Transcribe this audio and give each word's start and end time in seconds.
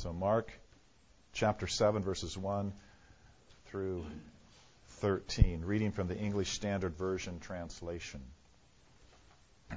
So, 0.00 0.14
Mark 0.14 0.50
chapter 1.34 1.66
7, 1.66 2.02
verses 2.02 2.34
1 2.34 2.72
through 3.66 4.06
13, 4.88 5.62
reading 5.62 5.92
from 5.92 6.08
the 6.08 6.16
English 6.16 6.52
Standard 6.52 6.96
Version 6.96 7.38
translation. 7.38 8.22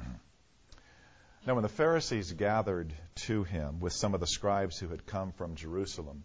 Now, 1.46 1.56
when 1.56 1.64
the 1.64 1.68
Pharisees 1.68 2.32
gathered 2.32 2.94
to 3.28 3.44
him 3.44 3.82
with 3.82 3.92
some 3.92 4.14
of 4.14 4.22
the 4.22 4.28
scribes 4.28 4.80
who 4.80 4.88
had 4.88 5.05
come 5.05 5.34
from 5.34 5.55
Jerusalem, 5.55 6.24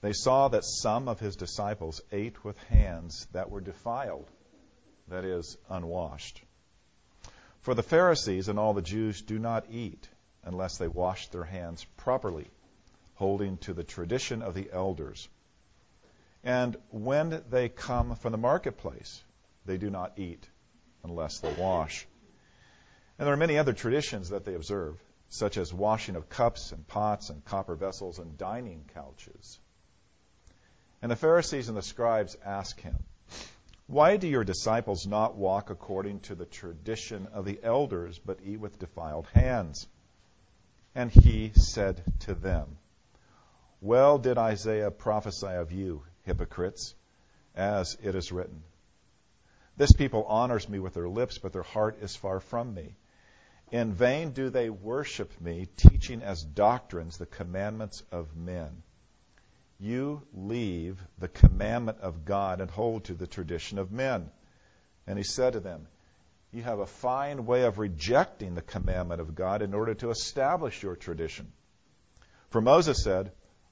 they 0.00 0.14
saw 0.14 0.48
that 0.48 0.64
some 0.64 1.06
of 1.06 1.20
his 1.20 1.36
disciples 1.36 2.00
ate 2.12 2.42
with 2.42 2.56
hands 2.70 3.26
that 3.32 3.50
were 3.50 3.60
defiled, 3.60 4.30
that 5.08 5.26
is, 5.26 5.58
unwashed. 5.68 6.40
For 7.60 7.74
the 7.74 7.82
Pharisees 7.82 8.48
and 8.48 8.58
all 8.58 8.72
the 8.72 8.80
Jews 8.80 9.20
do 9.20 9.38
not 9.38 9.66
eat 9.70 10.08
unless 10.44 10.78
they 10.78 10.88
wash 10.88 11.28
their 11.28 11.44
hands 11.44 11.84
properly, 11.98 12.48
holding 13.22 13.56
to 13.56 13.72
the 13.72 13.84
tradition 13.84 14.42
of 14.42 14.52
the 14.52 14.68
elders. 14.72 15.28
And 16.42 16.76
when 16.90 17.40
they 17.50 17.68
come 17.68 18.16
from 18.16 18.32
the 18.32 18.38
marketplace, 18.38 19.22
they 19.64 19.78
do 19.78 19.90
not 19.90 20.18
eat 20.18 20.44
unless 21.04 21.38
they 21.38 21.52
wash. 21.52 22.04
And 23.16 23.24
there 23.24 23.32
are 23.32 23.44
many 23.46 23.58
other 23.58 23.74
traditions 23.74 24.30
that 24.30 24.44
they 24.44 24.56
observe, 24.56 25.00
such 25.28 25.56
as 25.56 25.72
washing 25.72 26.16
of 26.16 26.28
cups 26.28 26.72
and 26.72 26.84
pots 26.88 27.30
and 27.30 27.44
copper 27.44 27.76
vessels 27.76 28.18
and 28.18 28.36
dining 28.36 28.90
couches. 28.92 29.60
And 31.00 31.08
the 31.08 31.14
Pharisees 31.14 31.68
and 31.68 31.78
the 31.78 31.82
scribes 31.82 32.36
ask 32.44 32.80
him, 32.80 33.04
Why 33.86 34.16
do 34.16 34.26
your 34.26 34.42
disciples 34.42 35.06
not 35.06 35.36
walk 35.36 35.70
according 35.70 36.22
to 36.22 36.34
the 36.34 36.46
tradition 36.46 37.28
of 37.32 37.44
the 37.44 37.60
elders, 37.62 38.18
but 38.18 38.40
eat 38.44 38.58
with 38.58 38.80
defiled 38.80 39.28
hands? 39.32 39.86
And 40.96 41.08
he 41.08 41.52
said 41.54 42.02
to 42.26 42.34
them, 42.34 42.78
Well 43.82 44.18
did 44.18 44.38
Isaiah 44.38 44.92
prophesy 44.92 45.48
of 45.48 45.72
you, 45.72 46.04
hypocrites, 46.22 46.94
as 47.56 47.98
it 48.00 48.14
is 48.14 48.30
written. 48.30 48.62
This 49.76 49.90
people 49.90 50.24
honors 50.26 50.68
me 50.68 50.78
with 50.78 50.94
their 50.94 51.08
lips, 51.08 51.38
but 51.38 51.52
their 51.52 51.64
heart 51.64 51.98
is 52.00 52.14
far 52.14 52.38
from 52.38 52.74
me. 52.74 52.94
In 53.72 53.92
vain 53.92 54.30
do 54.30 54.50
they 54.50 54.70
worship 54.70 55.32
me, 55.40 55.66
teaching 55.76 56.22
as 56.22 56.44
doctrines 56.44 57.18
the 57.18 57.26
commandments 57.26 58.04
of 58.12 58.36
men. 58.36 58.84
You 59.80 60.22
leave 60.32 61.02
the 61.18 61.26
commandment 61.26 61.98
of 62.02 62.24
God 62.24 62.60
and 62.60 62.70
hold 62.70 63.06
to 63.06 63.14
the 63.14 63.26
tradition 63.26 63.78
of 63.80 63.90
men. 63.90 64.30
And 65.08 65.18
he 65.18 65.24
said 65.24 65.54
to 65.54 65.60
them, 65.60 65.88
You 66.52 66.62
have 66.62 66.78
a 66.78 66.86
fine 66.86 67.46
way 67.46 67.64
of 67.64 67.80
rejecting 67.80 68.54
the 68.54 68.62
commandment 68.62 69.20
of 69.20 69.34
God 69.34 69.60
in 69.60 69.74
order 69.74 69.94
to 69.94 70.10
establish 70.10 70.84
your 70.84 70.94
tradition. 70.94 71.50
For 72.50 72.60
Moses 72.60 73.02
said, 73.02 73.32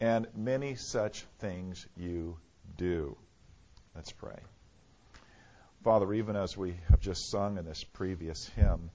And 0.00 0.26
many 0.34 0.74
such 0.74 1.24
things 1.38 1.86
you 1.96 2.36
do. 2.76 3.16
Let's 3.94 4.12
pray. 4.12 4.38
Father, 5.84 6.12
even 6.14 6.34
as 6.34 6.56
we 6.56 6.76
have 6.88 7.00
just 7.00 7.30
sung 7.30 7.58
in 7.58 7.64
this 7.64 7.84
previous 7.84 8.48
hymn 8.56 8.90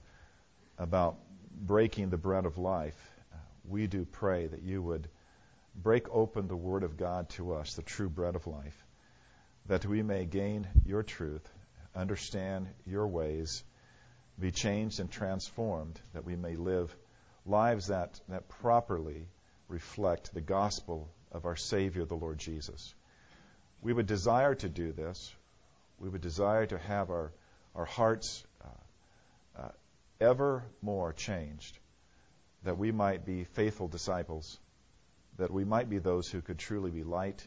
about 0.78 1.16
breaking 1.52 2.10
the 2.10 2.16
bread 2.16 2.46
of 2.46 2.58
life, 2.58 2.98
we 3.68 3.86
do 3.86 4.04
pray 4.04 4.46
that 4.46 4.62
you 4.62 4.82
would 4.82 5.08
break 5.74 6.08
open 6.10 6.48
the 6.48 6.56
Word 6.56 6.82
of 6.82 6.96
God 6.96 7.28
to 7.30 7.54
us, 7.54 7.74
the 7.74 7.82
true 7.82 8.08
bread 8.08 8.34
of 8.34 8.46
life, 8.46 8.84
that 9.66 9.86
we 9.86 10.02
may 10.02 10.24
gain 10.24 10.66
your 10.84 11.02
truth, 11.02 11.48
understand 11.94 12.68
your 12.86 13.06
ways, 13.06 13.62
be 14.38 14.50
changed 14.50 15.00
and 15.00 15.10
transformed, 15.10 16.00
that 16.12 16.24
we 16.24 16.36
may 16.36 16.56
live 16.56 16.94
lives 17.46 17.86
that, 17.86 18.20
that 18.28 18.48
properly 18.48 19.28
reflect 19.70 20.34
the 20.34 20.40
gospel 20.40 21.08
of 21.32 21.46
our 21.46 21.56
Savior, 21.56 22.04
the 22.04 22.16
Lord 22.16 22.38
Jesus. 22.38 22.94
We 23.80 23.92
would 23.92 24.06
desire 24.06 24.54
to 24.56 24.68
do 24.68 24.92
this. 24.92 25.32
We 25.98 26.08
would 26.08 26.20
desire 26.20 26.66
to 26.66 26.78
have 26.78 27.10
our, 27.10 27.32
our 27.74 27.84
hearts 27.84 28.44
uh, 28.62 29.62
uh, 29.62 29.68
ever 30.20 30.64
more 30.82 31.12
changed, 31.12 31.78
that 32.64 32.78
we 32.78 32.92
might 32.92 33.24
be 33.24 33.44
faithful 33.44 33.88
disciples, 33.88 34.58
that 35.38 35.50
we 35.50 35.64
might 35.64 35.88
be 35.88 35.98
those 35.98 36.28
who 36.28 36.42
could 36.42 36.58
truly 36.58 36.90
be 36.90 37.04
light 37.04 37.46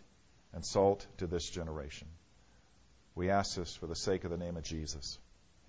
and 0.54 0.66
salt 0.66 1.06
to 1.18 1.28
this 1.28 1.50
generation. 1.50 2.08
We 3.16 3.30
ask 3.30 3.56
this 3.56 3.76
for 3.76 3.88
the 3.88 3.96
sake 3.96 4.24
of 4.24 4.32
the 4.32 4.38
name 4.38 4.58
of 4.58 4.64
Jesus. 4.64 5.20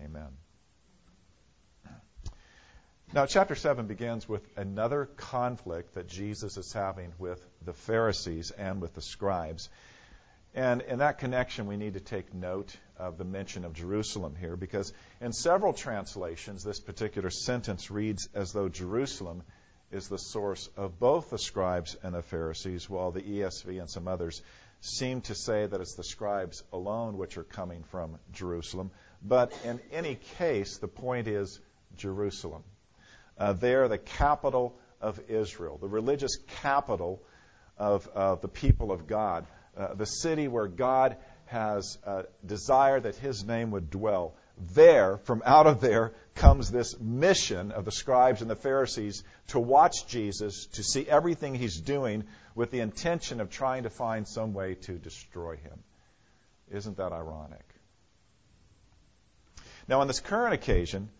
Amen. 0.00 0.43
Now, 3.14 3.26
chapter 3.26 3.54
7 3.54 3.86
begins 3.86 4.28
with 4.28 4.42
another 4.56 5.04
conflict 5.04 5.94
that 5.94 6.08
Jesus 6.08 6.56
is 6.56 6.72
having 6.72 7.12
with 7.16 7.40
the 7.64 7.72
Pharisees 7.72 8.50
and 8.50 8.82
with 8.82 8.92
the 8.94 9.02
scribes. 9.02 9.68
And 10.52 10.82
in 10.82 10.98
that 10.98 11.18
connection, 11.18 11.68
we 11.68 11.76
need 11.76 11.94
to 11.94 12.00
take 12.00 12.34
note 12.34 12.76
of 12.96 13.16
the 13.16 13.24
mention 13.24 13.64
of 13.64 13.72
Jerusalem 13.72 14.34
here 14.34 14.56
because 14.56 14.92
in 15.20 15.32
several 15.32 15.72
translations, 15.72 16.64
this 16.64 16.80
particular 16.80 17.30
sentence 17.30 17.88
reads 17.88 18.28
as 18.34 18.52
though 18.52 18.68
Jerusalem 18.68 19.44
is 19.92 20.08
the 20.08 20.18
source 20.18 20.68
of 20.76 20.98
both 20.98 21.30
the 21.30 21.38
scribes 21.38 21.96
and 22.02 22.16
the 22.16 22.22
Pharisees, 22.22 22.90
while 22.90 23.12
the 23.12 23.22
ESV 23.22 23.78
and 23.78 23.88
some 23.88 24.08
others 24.08 24.42
seem 24.80 25.20
to 25.20 25.36
say 25.36 25.64
that 25.64 25.80
it's 25.80 25.94
the 25.94 26.02
scribes 26.02 26.64
alone 26.72 27.16
which 27.16 27.38
are 27.38 27.44
coming 27.44 27.84
from 27.84 28.18
Jerusalem. 28.32 28.90
But 29.22 29.52
in 29.62 29.78
any 29.92 30.16
case, 30.36 30.78
the 30.78 30.88
point 30.88 31.28
is 31.28 31.60
Jerusalem. 31.96 32.64
Uh, 33.38 33.52
they're 33.52 33.88
the 33.88 33.98
capital 33.98 34.76
of 35.00 35.20
Israel, 35.28 35.78
the 35.80 35.88
religious 35.88 36.36
capital 36.62 37.22
of 37.76 38.08
uh, 38.14 38.36
the 38.36 38.48
people 38.48 38.92
of 38.92 39.06
God 39.06 39.46
uh, 39.76 39.94
the 39.94 40.06
city 40.06 40.48
where 40.48 40.68
God 40.68 41.16
has 41.46 41.98
uh, 42.06 42.22
desired 42.44 43.04
that 43.04 43.16
his 43.16 43.44
name 43.44 43.72
would 43.72 43.90
dwell. 43.90 44.34
There, 44.72 45.18
from 45.18 45.42
out 45.44 45.66
of 45.66 45.80
there, 45.80 46.14
comes 46.36 46.70
this 46.70 46.98
mission 47.00 47.72
of 47.72 47.84
the 47.84 47.90
scribes 47.90 48.40
and 48.40 48.48
the 48.48 48.56
Pharisees 48.56 49.24
to 49.48 49.58
watch 49.58 50.06
Jesus, 50.06 50.66
to 50.74 50.84
see 50.84 51.08
everything 51.08 51.54
he's 51.54 51.80
doing 51.80 52.24
with 52.54 52.70
the 52.70 52.80
intention 52.80 53.40
of 53.40 53.50
trying 53.50 53.82
to 53.82 53.90
find 53.90 54.28
some 54.28 54.54
way 54.54 54.74
to 54.82 54.92
destroy 54.92 55.56
him. 55.56 55.82
Isn't 56.70 56.96
that 56.98 57.12
ironic? 57.12 57.64
Now, 59.88 60.00
on 60.00 60.06
this 60.06 60.20
current 60.20 60.54
occasion, 60.54 61.10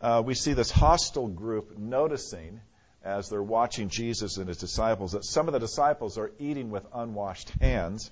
uh, 0.00 0.22
we 0.24 0.34
see 0.34 0.52
this 0.52 0.70
hostile 0.70 1.28
group 1.28 1.76
noticing 1.76 2.60
as 3.02 3.28
they're 3.28 3.42
watching 3.42 3.88
Jesus 3.88 4.36
and 4.36 4.48
his 4.48 4.58
disciples 4.58 5.12
that 5.12 5.24
some 5.24 5.48
of 5.48 5.52
the 5.52 5.60
disciples 5.60 6.18
are 6.18 6.32
eating 6.38 6.70
with 6.70 6.86
unwashed 6.92 7.50
hands, 7.60 8.10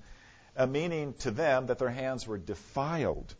uh, 0.56 0.66
meaning 0.66 1.14
to 1.18 1.30
them 1.30 1.66
that 1.66 1.78
their 1.78 1.90
hands 1.90 2.26
were 2.26 2.38
defiled. 2.38 3.34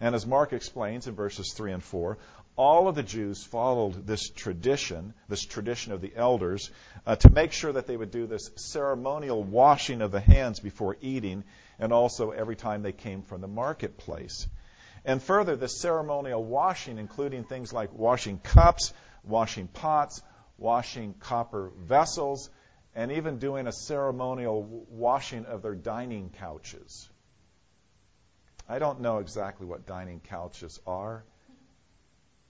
And 0.00 0.14
as 0.14 0.26
Mark 0.26 0.52
explains 0.52 1.06
in 1.06 1.14
verses 1.14 1.52
3 1.52 1.72
and 1.72 1.82
4, 1.82 2.18
all 2.56 2.86
of 2.86 2.94
the 2.94 3.02
Jews 3.02 3.42
followed 3.42 4.06
this 4.06 4.28
tradition, 4.30 5.14
this 5.28 5.44
tradition 5.44 5.92
of 5.92 6.00
the 6.00 6.12
elders, 6.14 6.70
uh, 7.06 7.16
to 7.16 7.30
make 7.30 7.52
sure 7.52 7.72
that 7.72 7.86
they 7.86 7.96
would 7.96 8.12
do 8.12 8.26
this 8.26 8.50
ceremonial 8.56 9.42
washing 9.42 10.00
of 10.00 10.12
the 10.12 10.20
hands 10.20 10.60
before 10.60 10.96
eating 11.00 11.42
and 11.78 11.92
also 11.92 12.30
every 12.30 12.54
time 12.54 12.82
they 12.82 12.92
came 12.92 13.22
from 13.22 13.40
the 13.40 13.48
marketplace. 13.48 14.46
And 15.04 15.22
further, 15.22 15.56
the 15.56 15.68
ceremonial 15.68 16.42
washing, 16.42 16.98
including 16.98 17.44
things 17.44 17.72
like 17.72 17.92
washing 17.92 18.38
cups, 18.38 18.92
washing 19.22 19.68
pots, 19.68 20.22
washing 20.56 21.14
copper 21.14 21.70
vessels, 21.78 22.48
and 22.94 23.12
even 23.12 23.38
doing 23.38 23.66
a 23.66 23.72
ceremonial 23.72 24.62
washing 24.62 25.44
of 25.46 25.62
their 25.62 25.74
dining 25.74 26.30
couches. 26.30 27.08
I 28.68 28.78
don't 28.78 29.00
know 29.00 29.18
exactly 29.18 29.66
what 29.66 29.86
dining 29.86 30.20
couches 30.20 30.80
are. 30.86 31.24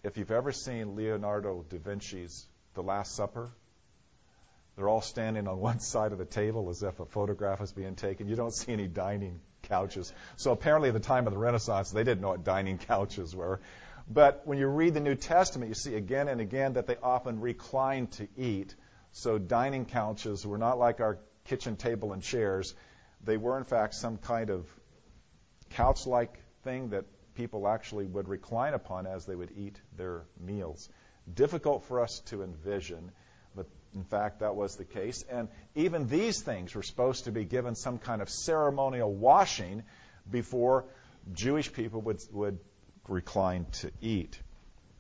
If 0.05 0.17
you've 0.17 0.31
ever 0.31 0.53
seen 0.53 0.95
Leonardo 0.95 1.65
da 1.69 1.79
Vinci's 1.79 2.47
The 2.75 2.83
Last 2.83 3.17
Supper, 3.17 3.51
they're 4.77 4.89
all 4.89 5.01
standing 5.01 5.49
on 5.49 5.59
one 5.59 5.81
side 5.81 6.13
of 6.13 6.19
the 6.19 6.25
table 6.25 6.69
as 6.69 6.83
if 6.83 7.01
a 7.01 7.07
photograph 7.07 7.61
is 7.63 7.73
being 7.73 7.97
taken. 7.97 8.29
You 8.29 8.37
don't 8.37 8.55
see 8.55 8.73
any 8.73 8.87
dining 8.87 9.41
couches. 9.65 10.13
So 10.37 10.53
apparently, 10.53 10.89
at 10.89 10.95
the 10.95 11.01
time 11.01 11.27
of 11.27 11.33
the 11.33 11.39
Renaissance, 11.39 11.91
they 11.91 12.05
didn't 12.05 12.21
know 12.21 12.31
what 12.31 12.45
dining 12.45 12.79
couches 12.89 13.35
were. 13.35 13.61
But 14.09 14.43
when 14.45 14.59
you 14.59 14.69
read 14.69 14.95
the 14.95 15.01
New 15.01 15.15
Testament, 15.15 15.69
you 15.69 15.75
see 15.75 15.95
again 15.95 16.29
and 16.29 16.41
again 16.41 16.75
that 16.75 16.87
they 16.87 16.97
often 17.03 17.41
reclined 17.41 18.13
to 18.13 18.29
eat. 18.37 18.75
So 19.13 19.39
dining 19.39 19.87
couches 19.87 20.47
were 20.47 20.59
not 20.59 20.79
like 20.79 21.01
our 21.01 21.19
kitchen 21.45 21.77
table 21.77 22.13
and 22.13 22.23
chairs. 22.23 22.75
They 23.23 23.37
were, 23.37 23.57
in 23.57 23.65
fact, 23.65 23.95
some 23.95 24.19
kind 24.19 24.51
of 24.51 24.67
couch 25.71 26.07
like 26.07 26.39
thing 26.63 26.91
that 26.91 27.05
people 27.35 27.67
actually 27.67 28.07
would 28.07 28.29
recline 28.29 28.75
upon 28.75 29.07
as 29.07 29.27
they 29.27 29.35
would 29.35 29.53
eat 29.57 29.81
their 29.97 30.25
meals. 30.41 30.89
Difficult 31.33 31.85
for 31.85 32.01
us 32.01 32.21
to 32.27 32.43
envision, 32.43 33.11
in 33.95 34.05
fact, 34.05 34.41
that 34.41 34.57
was 34.57 34.77
the 34.77 34.85
case. 34.85 35.25
And 35.31 35.49
even 35.75 36.09
these 36.09 36.43
things 36.43 36.75
were 36.75 36.83
supposed 36.83 37.25
to 37.25 37.33
be 37.33 37.45
given 37.45 37.75
some 37.75 37.99
kind 37.99 38.21
of 38.23 38.29
ceremonial 38.29 39.13
washing 39.13 39.85
before 40.31 40.85
Jewish 41.33 41.73
people 41.73 42.01
would, 42.03 42.21
would 42.33 42.59
recline 43.09 43.67
to 43.81 43.91
eat. 44.01 44.41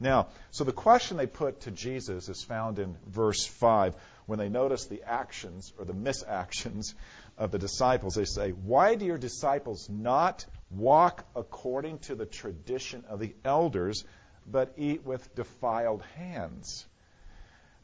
Now, 0.01 0.29
so 0.51 0.65
the 0.65 0.73
question 0.73 1.17
they 1.17 1.27
put 1.27 1.63
to 1.63 1.71
Jesus 1.71 2.29
is 2.29 2.43
found 2.43 2.79
in 2.79 2.97
verse 3.07 3.47
5 3.47 3.95
when 4.27 4.39
they 4.39 4.49
notice 4.49 4.87
the 4.87 5.03
actions 5.05 5.73
or 5.79 5.85
the 5.85 5.95
misactions 5.95 6.95
of 7.39 7.51
the 7.51 7.59
disciples. 7.59 8.15
They 8.15 8.25
say, 8.25 8.51
Why 8.51 8.97
do 8.97 9.05
your 9.05 9.19
disciples 9.19 9.89
not 9.89 10.45
walk 10.71 11.27
according 11.37 12.01
to 12.01 12.15
the 12.15 12.27
tradition 12.27 13.05
of 13.09 13.21
the 13.21 13.35
elders, 13.45 14.05
but 14.47 14.73
eat 14.77 15.05
with 15.05 15.35
defiled 15.35 16.03
hands? 16.17 16.87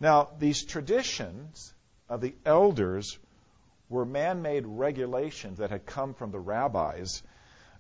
Now, 0.01 0.31
these 0.39 0.65
traditions 0.65 1.75
of 2.09 2.23
the 2.23 2.35
elders 2.47 3.19
were 3.91 4.07
man 4.07 4.41
made 4.41 4.67
regulations 4.67 5.59
that 5.59 5.71
had 5.71 5.85
come 5.85 6.15
from 6.15 6.31
the 6.31 6.41
rabbis. 6.41 7.23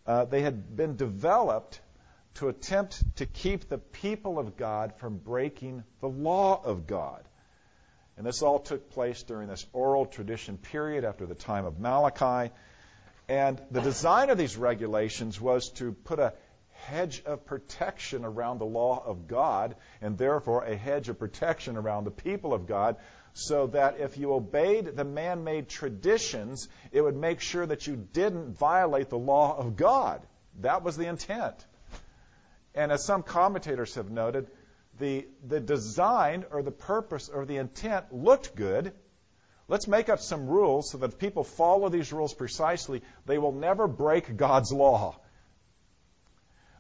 Uh, 0.06 0.26
they 0.26 0.42
had 0.42 0.76
been 0.76 0.96
developed 0.96 1.80
to 2.34 2.48
attempt 2.48 3.02
to 3.16 3.26
keep 3.26 3.68
the 3.68 3.78
people 3.78 4.38
of 4.38 4.56
God 4.56 4.94
from 4.98 5.16
breaking 5.16 5.82
the 6.00 6.08
law 6.08 6.60
of 6.62 6.86
God. 6.86 7.24
And 8.16 8.26
this 8.26 8.42
all 8.42 8.58
took 8.58 8.90
place 8.90 9.22
during 9.22 9.48
this 9.48 9.64
oral 9.72 10.04
tradition 10.04 10.58
period 10.58 11.04
after 11.04 11.24
the 11.26 11.34
time 11.34 11.64
of 11.64 11.80
Malachi. 11.80 12.52
And 13.28 13.60
the 13.70 13.80
design 13.80 14.28
of 14.28 14.36
these 14.36 14.56
regulations 14.56 15.40
was 15.40 15.70
to 15.74 15.92
put 15.92 16.18
a 16.18 16.34
hedge 16.90 17.22
of 17.24 17.46
protection 17.46 18.24
around 18.24 18.58
the 18.58 18.66
law 18.66 19.02
of 19.04 19.28
God, 19.28 19.76
and 20.02 20.18
therefore 20.18 20.64
a 20.64 20.76
hedge 20.76 21.08
of 21.08 21.18
protection 21.18 21.76
around 21.76 22.04
the 22.04 22.10
people 22.10 22.52
of 22.52 22.66
God, 22.66 22.96
so 23.32 23.68
that 23.68 24.00
if 24.00 24.18
you 24.18 24.34
obeyed 24.34 24.96
the 24.96 25.04
man 25.04 25.44
made 25.44 25.68
traditions, 25.68 26.68
it 26.90 27.00
would 27.00 27.16
make 27.16 27.40
sure 27.40 27.64
that 27.64 27.86
you 27.86 27.96
didn't 27.96 28.58
violate 28.58 29.08
the 29.08 29.18
law 29.18 29.56
of 29.56 29.76
God. 29.76 30.20
That 30.60 30.82
was 30.82 30.96
the 30.96 31.06
intent. 31.06 31.54
And 32.74 32.90
as 32.92 33.04
some 33.04 33.22
commentators 33.22 33.94
have 33.94 34.10
noted, 34.10 34.48
the, 34.98 35.26
the 35.46 35.60
design 35.60 36.44
or 36.50 36.62
the 36.62 36.72
purpose 36.72 37.28
or 37.28 37.44
the 37.44 37.56
intent 37.56 38.12
looked 38.12 38.54
good. 38.54 38.92
Let's 39.68 39.86
make 39.86 40.08
up 40.08 40.20
some 40.20 40.48
rules 40.48 40.90
so 40.90 40.98
that 40.98 41.12
if 41.12 41.18
people 41.18 41.44
follow 41.44 41.88
these 41.88 42.12
rules 42.12 42.34
precisely, 42.34 43.02
they 43.26 43.38
will 43.38 43.52
never 43.52 43.86
break 43.86 44.36
God's 44.36 44.72
law. 44.72 45.20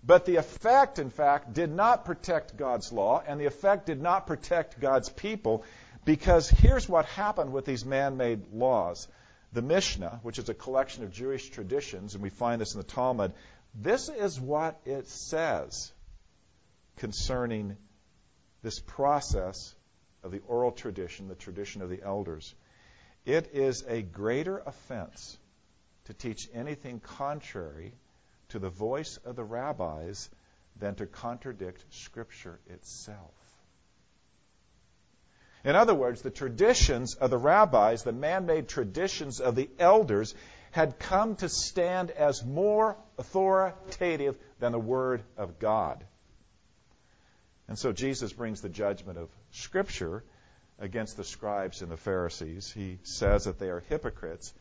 But 0.02 0.24
the 0.24 0.36
effect, 0.36 0.98
in 0.98 1.10
fact, 1.10 1.52
did 1.52 1.70
not 1.70 2.04
protect 2.04 2.56
God's 2.56 2.92
law, 2.92 3.22
and 3.26 3.38
the 3.38 3.46
effect 3.46 3.86
did 3.86 4.00
not 4.00 4.26
protect 4.26 4.80
God's 4.80 5.08
people, 5.08 5.64
because 6.04 6.48
here's 6.48 6.88
what 6.88 7.04
happened 7.04 7.52
with 7.52 7.66
these 7.66 7.84
man 7.84 8.16
made 8.16 8.52
laws. 8.52 9.08
The 9.52 9.62
Mishnah, 9.62 10.20
which 10.22 10.38
is 10.38 10.48
a 10.48 10.54
collection 10.54 11.04
of 11.04 11.12
Jewish 11.12 11.50
traditions, 11.50 12.14
and 12.14 12.22
we 12.22 12.30
find 12.30 12.60
this 12.60 12.74
in 12.74 12.78
the 12.78 12.86
Talmud, 12.86 13.32
this 13.74 14.08
is 14.08 14.40
what 14.40 14.80
it 14.84 15.08
says 15.08 15.92
concerning 16.96 17.76
this 18.62 18.80
process 18.80 19.74
of 20.22 20.30
the 20.30 20.40
oral 20.46 20.72
tradition, 20.72 21.28
the 21.28 21.34
tradition 21.34 21.82
of 21.82 21.88
the 21.90 22.02
elders. 22.02 22.54
It 23.24 23.50
is 23.54 23.84
a 23.86 24.02
greater 24.02 24.58
offense 24.58 25.38
to 26.04 26.14
teach 26.14 26.48
anything 26.54 27.00
contrary 27.00 27.92
to 28.50 28.58
the 28.58 28.70
voice 28.70 29.18
of 29.24 29.36
the 29.36 29.44
rabbis 29.44 30.28
than 30.76 30.94
to 30.96 31.06
contradict 31.06 31.84
Scripture 31.90 32.60
itself. 32.68 33.34
In 35.64 35.76
other 35.76 35.94
words, 35.94 36.22
the 36.22 36.30
traditions 36.30 37.14
of 37.14 37.30
the 37.30 37.38
rabbis, 37.38 38.02
the 38.02 38.12
man 38.12 38.46
made 38.46 38.68
traditions 38.68 39.40
of 39.40 39.54
the 39.54 39.68
elders, 39.78 40.34
had 40.70 40.98
come 40.98 41.36
to 41.36 41.48
stand 41.48 42.10
as 42.10 42.44
more 42.44 42.96
authoritative 43.18 44.38
than 44.58 44.72
the 44.72 44.78
Word 44.78 45.22
of 45.36 45.58
God. 45.58 46.04
And 47.68 47.78
so 47.78 47.92
Jesus 47.92 48.32
brings 48.32 48.60
the 48.60 48.68
judgment 48.68 49.18
of 49.18 49.28
Scripture 49.50 50.24
against 50.78 51.16
the 51.16 51.24
scribes 51.24 51.82
and 51.82 51.90
the 51.90 51.96
Pharisees. 51.96 52.72
He 52.72 52.98
says 53.02 53.44
that 53.44 53.58
they 53.58 53.68
are 53.68 53.84
hypocrites 53.88 54.54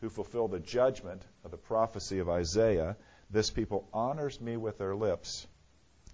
who 0.00 0.10
fulfill 0.10 0.48
the 0.48 0.60
judgment 0.60 1.22
of 1.44 1.50
the 1.50 1.56
prophecy 1.56 2.18
of 2.18 2.28
Isaiah. 2.28 2.96
This 3.30 3.50
people 3.50 3.88
honors 3.92 4.40
me 4.40 4.56
with 4.56 4.78
their 4.78 4.94
lips. 4.94 5.46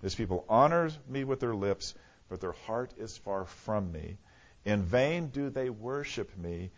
This 0.00 0.14
people 0.14 0.44
honors 0.48 0.98
me 1.08 1.24
with 1.24 1.40
their 1.40 1.54
lips, 1.54 1.94
but 2.28 2.40
their 2.40 2.52
heart 2.52 2.92
is 2.96 3.16
far 3.16 3.44
from 3.44 3.92
me. 3.92 4.18
In 4.64 4.82
vain 4.82 5.28
do 5.28 5.50
they 5.50 5.70
worship 5.70 6.36
me, 6.36 6.70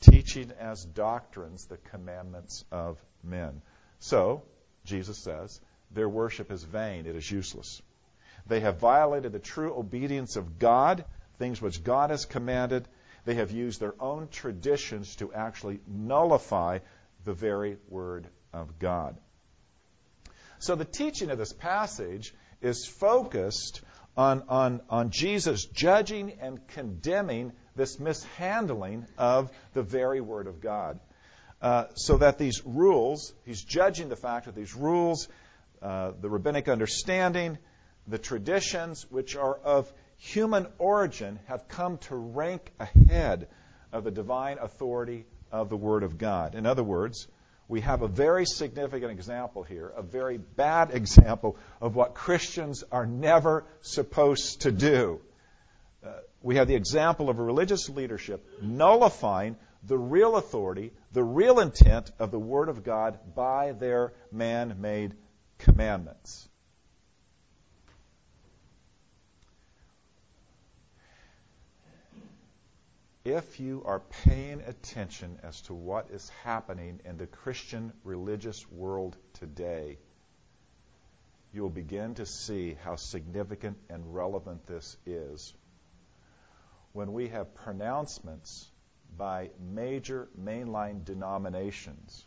teaching 0.00 0.52
as 0.58 0.84
doctrines 0.84 1.66
the 1.66 1.76
commandments 1.76 2.64
of 2.70 2.98
men. 3.22 3.62
So, 3.98 4.42
Jesus 4.84 5.18
says, 5.18 5.60
their 5.90 6.08
worship 6.08 6.50
is 6.50 6.62
vain, 6.62 7.06
it 7.06 7.16
is 7.16 7.30
useless. 7.30 7.80
They 8.46 8.60
have 8.60 8.78
violated 8.78 9.32
the 9.32 9.38
true 9.38 9.74
obedience 9.76 10.36
of 10.36 10.58
God, 10.58 11.04
things 11.38 11.60
which 11.60 11.82
God 11.82 12.10
has 12.10 12.24
commanded. 12.24 12.86
They 13.24 13.34
have 13.34 13.50
used 13.50 13.80
their 13.80 13.94
own 14.00 14.28
traditions 14.28 15.16
to 15.16 15.32
actually 15.32 15.80
nullify 15.86 16.78
the 17.24 17.32
very 17.32 17.76
word 17.88 18.28
of 18.52 18.78
God. 18.78 19.16
So 20.58 20.74
the 20.74 20.84
teaching 20.84 21.30
of 21.30 21.38
this 21.38 21.52
passage 21.52 22.34
is 22.60 22.86
focused 22.86 23.82
on, 24.16 24.44
on, 24.48 24.80
on 24.88 25.10
Jesus 25.10 25.66
judging 25.66 26.32
and 26.40 26.66
condemning 26.68 27.52
this 27.74 28.00
mishandling 28.00 29.06
of 29.18 29.50
the 29.74 29.82
very 29.82 30.20
Word 30.20 30.46
of 30.46 30.60
God. 30.60 30.98
Uh, 31.60 31.84
so 31.94 32.18
that 32.18 32.38
these 32.38 32.62
rules, 32.64 33.32
he's 33.44 33.62
judging 33.62 34.08
the 34.08 34.16
fact 34.16 34.46
that 34.46 34.54
these 34.54 34.74
rules, 34.74 35.28
uh, 35.82 36.12
the 36.20 36.28
rabbinic 36.28 36.68
understanding, 36.68 37.58
the 38.06 38.18
traditions, 38.18 39.06
which 39.10 39.36
are 39.36 39.54
of 39.54 39.92
human 40.16 40.66
origin, 40.78 41.38
have 41.46 41.68
come 41.68 41.98
to 41.98 42.14
rank 42.14 42.72
ahead 42.78 43.48
of 43.92 44.04
the 44.04 44.10
divine 44.10 44.58
authority 44.58 45.26
of 45.50 45.68
the 45.68 45.76
Word 45.76 46.02
of 46.02 46.18
God. 46.18 46.54
In 46.54 46.66
other 46.66 46.82
words, 46.82 47.26
we 47.68 47.80
have 47.80 48.02
a 48.02 48.08
very 48.08 48.46
significant 48.46 49.10
example 49.10 49.62
here, 49.62 49.92
a 49.96 50.02
very 50.02 50.38
bad 50.38 50.92
example 50.92 51.56
of 51.80 51.96
what 51.96 52.14
Christians 52.14 52.84
are 52.92 53.06
never 53.06 53.64
supposed 53.80 54.62
to 54.62 54.72
do. 54.72 55.20
Uh, 56.04 56.10
we 56.42 56.56
have 56.56 56.68
the 56.68 56.76
example 56.76 57.28
of 57.28 57.38
religious 57.38 57.88
leadership 57.88 58.46
nullifying 58.62 59.56
the 59.82 59.98
real 59.98 60.36
authority, 60.36 60.92
the 61.12 61.24
real 61.24 61.60
intent 61.60 62.10
of 62.18 62.30
the 62.30 62.38
Word 62.38 62.68
of 62.68 62.84
God 62.84 63.18
by 63.34 63.72
their 63.72 64.12
man 64.30 64.76
made 64.80 65.14
commandments. 65.58 66.48
If 73.26 73.58
you 73.58 73.82
are 73.84 73.98
paying 74.22 74.60
attention 74.60 75.40
as 75.42 75.60
to 75.62 75.74
what 75.74 76.12
is 76.12 76.28
happening 76.44 77.00
in 77.04 77.16
the 77.16 77.26
Christian 77.26 77.92
religious 78.04 78.70
world 78.70 79.16
today, 79.40 79.98
you 81.52 81.62
will 81.62 81.70
begin 81.70 82.14
to 82.14 82.24
see 82.24 82.76
how 82.84 82.94
significant 82.94 83.78
and 83.90 84.14
relevant 84.14 84.64
this 84.68 84.96
is. 85.06 85.52
When 86.92 87.12
we 87.12 87.26
have 87.30 87.52
pronouncements 87.52 88.70
by 89.18 89.50
major 89.58 90.28
mainline 90.40 91.04
denominations 91.04 92.24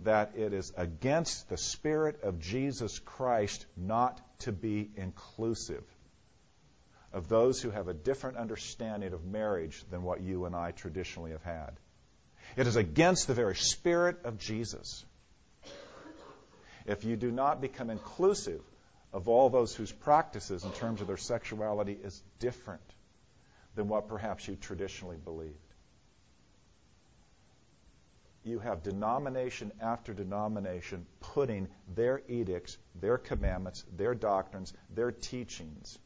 that 0.00 0.32
it 0.36 0.52
is 0.52 0.74
against 0.76 1.48
the 1.48 1.56
Spirit 1.56 2.22
of 2.22 2.38
Jesus 2.38 2.98
Christ 2.98 3.64
not 3.78 4.20
to 4.40 4.52
be 4.52 4.90
inclusive 4.94 5.84
of 7.12 7.28
those 7.28 7.60
who 7.60 7.70
have 7.70 7.88
a 7.88 7.94
different 7.94 8.38
understanding 8.38 9.12
of 9.12 9.24
marriage 9.24 9.84
than 9.90 10.02
what 10.02 10.20
you 10.22 10.46
and 10.46 10.56
I 10.56 10.70
traditionally 10.70 11.32
have 11.32 11.42
had. 11.42 11.72
It 12.56 12.66
is 12.66 12.76
against 12.76 13.26
the 13.26 13.34
very 13.34 13.56
Spirit 13.56 14.24
of 14.24 14.38
Jesus. 14.38 15.04
If 16.86 17.04
you 17.04 17.16
do 17.16 17.30
not 17.30 17.60
become 17.60 17.90
inclusive 17.90 18.60
of 19.12 19.28
all 19.28 19.50
those 19.50 19.74
whose 19.74 19.92
practices 19.92 20.64
in 20.64 20.72
terms 20.72 21.00
of 21.00 21.06
their 21.06 21.18
sexuality 21.18 21.96
is 22.02 22.22
different 22.38 22.82
than 23.74 23.88
what 23.88 24.08
perhaps 24.08 24.48
you 24.48 24.56
traditionally 24.56 25.18
believed. 25.22 25.54
You 28.44 28.58
have 28.58 28.82
denomination 28.82 29.70
after 29.80 30.12
denomination 30.12 31.06
putting 31.20 31.68
their 31.94 32.22
edicts, 32.26 32.76
their 33.00 33.18
commandments, 33.18 33.84
their 33.96 34.14
doctrines, 34.14 34.72
their 34.92 35.12
teachings 35.12 35.98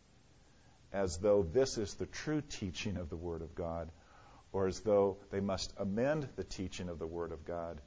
as 0.93 1.19
though 1.19 1.43
this 1.43 1.79
is 1.79 1.95
the 1.95 2.07
true 2.07 2.41
teaching 2.41 2.97
of 2.97 3.11
the 3.11 3.17
Word 3.17 3.43
of 3.43 3.55
God 3.55 3.91
or 4.57 4.67
as 4.67 4.81
though 4.81 5.19
they 5.31 5.41
must 5.41 5.75
amend 5.77 6.27
the 6.37 6.45
teaching 6.45 6.89
of 6.89 6.99
the 6.99 7.07
Word 7.07 7.31
of 7.31 7.45
God, 7.45 7.79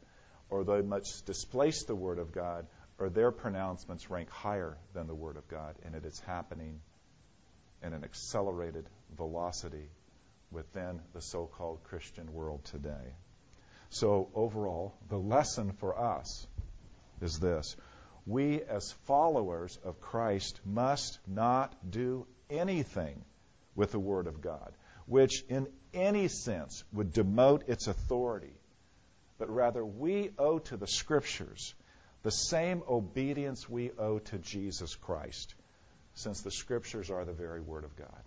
or 0.52 0.64
they 0.64 0.84
must 0.84 1.26
displace 1.26 1.84
the 1.86 1.96
Word 1.96 2.20
of 2.20 2.32
God, 2.32 2.68
or 3.00 3.10
their 3.10 3.32
pronouncements 3.32 4.12
rank 4.12 4.30
higher 4.30 4.78
than 4.94 5.08
the 5.08 5.16
Word 5.16 5.38
of 5.38 5.48
God. 5.48 5.76
And 5.84 5.96
it 5.96 6.06
is 6.06 6.20
happening 6.20 6.80
in 7.82 7.94
an 7.94 8.04
accelerated 8.04 8.86
velocity 9.18 9.90
within 10.52 11.02
the 11.14 11.22
so 11.22 11.50
called 11.58 11.84
Christian 11.86 12.32
world 12.34 12.64
today. 12.66 13.16
So, 13.90 14.30
overall, 14.36 14.94
the 15.08 15.18
lesson 15.18 15.72
for 15.72 15.98
us 15.98 16.46
is 17.20 17.40
this 17.40 17.76
we, 18.28 18.62
as 18.62 18.92
followers 19.06 19.80
of 19.84 20.00
Christ, 20.02 20.60
must 20.64 21.18
not 21.26 21.74
do 21.90 22.28
anything 22.50 23.24
with 23.76 23.92
the 23.92 24.00
Word 24.00 24.28
of 24.28 24.42
God, 24.42 24.74
which 25.06 25.44
in 25.50 25.68
any 25.94 26.28
sense 26.28 26.84
would 26.94 27.14
demote 27.14 27.68
its 27.70 27.88
authority, 27.88 28.54
but 29.38 29.50
rather 29.50 29.84
we 29.86 30.32
owe 30.38 30.60
to 30.60 30.78
the 30.78 30.88
Scriptures 30.88 31.74
the 32.24 32.32
same 32.32 32.84
obedience 32.88 33.70
we 33.70 33.92
owe 33.98 34.20
to 34.20 34.38
Jesus 34.38 34.96
Christ, 34.96 35.56
since 36.14 36.42
the 36.42 36.52
Scriptures 36.52 37.10
are 37.10 37.26
the 37.26 37.34
very 37.34 37.62
Word 37.62 37.86
of 37.86 37.96
God. 37.96 38.24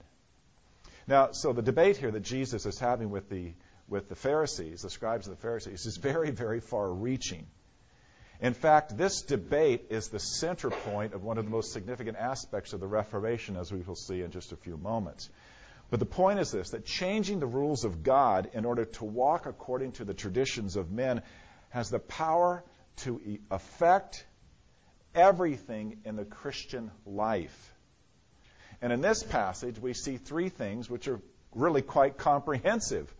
Now, 1.07 1.33
so 1.33 1.53
the 1.53 1.63
debate 1.63 1.97
here 1.97 2.11
that 2.11 2.23
Jesus 2.23 2.65
is 2.65 2.79
having 2.79 3.11
with 3.11 3.29
the 3.29 3.53
with 3.89 4.09
the 4.09 4.15
Pharisees, 4.15 4.83
the 4.83 4.91
scribes 4.91 5.27
and 5.27 5.37
the 5.37 5.41
Pharisees, 5.41 5.85
is 5.85 5.99
very, 5.99 6.31
very 6.31 6.61
far 6.61 6.91
reaching. 6.91 7.47
In 8.43 8.55
fact, 8.55 8.97
this 8.99 9.23
debate 9.23 9.87
is 9.91 10.09
the 10.09 10.19
center 10.19 10.69
point 10.69 11.15
of 11.15 11.23
one 11.23 11.39
of 11.39 11.45
the 11.45 11.51
most 11.51 11.73
significant 11.73 12.19
aspects 12.19 12.73
of 12.73 12.81
the 12.81 12.89
Reformation, 12.89 13.57
as 13.57 13.71
we 13.71 13.81
will 13.83 13.95
see 13.95 14.21
in 14.21 14.33
just 14.33 14.51
a 14.51 14.57
few 14.57 14.77
moments. 14.77 15.31
But 15.91 16.01
the 16.01 16.07
point 16.07 16.41
is 16.41 16.51
this 16.51 16.71
that 16.71 16.85
changing 16.85 17.39
the 17.39 17.47
rules 17.47 17.85
of 17.85 18.03
God 18.03 18.51
in 18.53 18.65
order 18.65 18.85
to 18.85 19.05
walk 19.05 19.47
according 19.47 19.93
to 19.93 20.05
the 20.05 20.13
traditions 20.13 20.75
of 20.75 20.91
men 20.91 21.23
has 21.69 21.89
the 21.89 22.01
power 22.01 22.65
to 22.97 23.39
affect 23.49 24.27
everything 25.15 26.01
in 26.05 26.17
the 26.17 26.25
Christian 26.25 26.91
life. 27.07 27.73
And 28.81 28.93
in 28.93 29.03
this 29.03 29.23
passage, 29.23 29.79
we 29.79 29.93
see 29.93 30.17
three 30.17 30.49
things 30.49 30.91
which 30.91 31.07
are 31.07 31.21
really 31.55 31.83
quite 31.83 32.19
comprehensive 32.19 33.15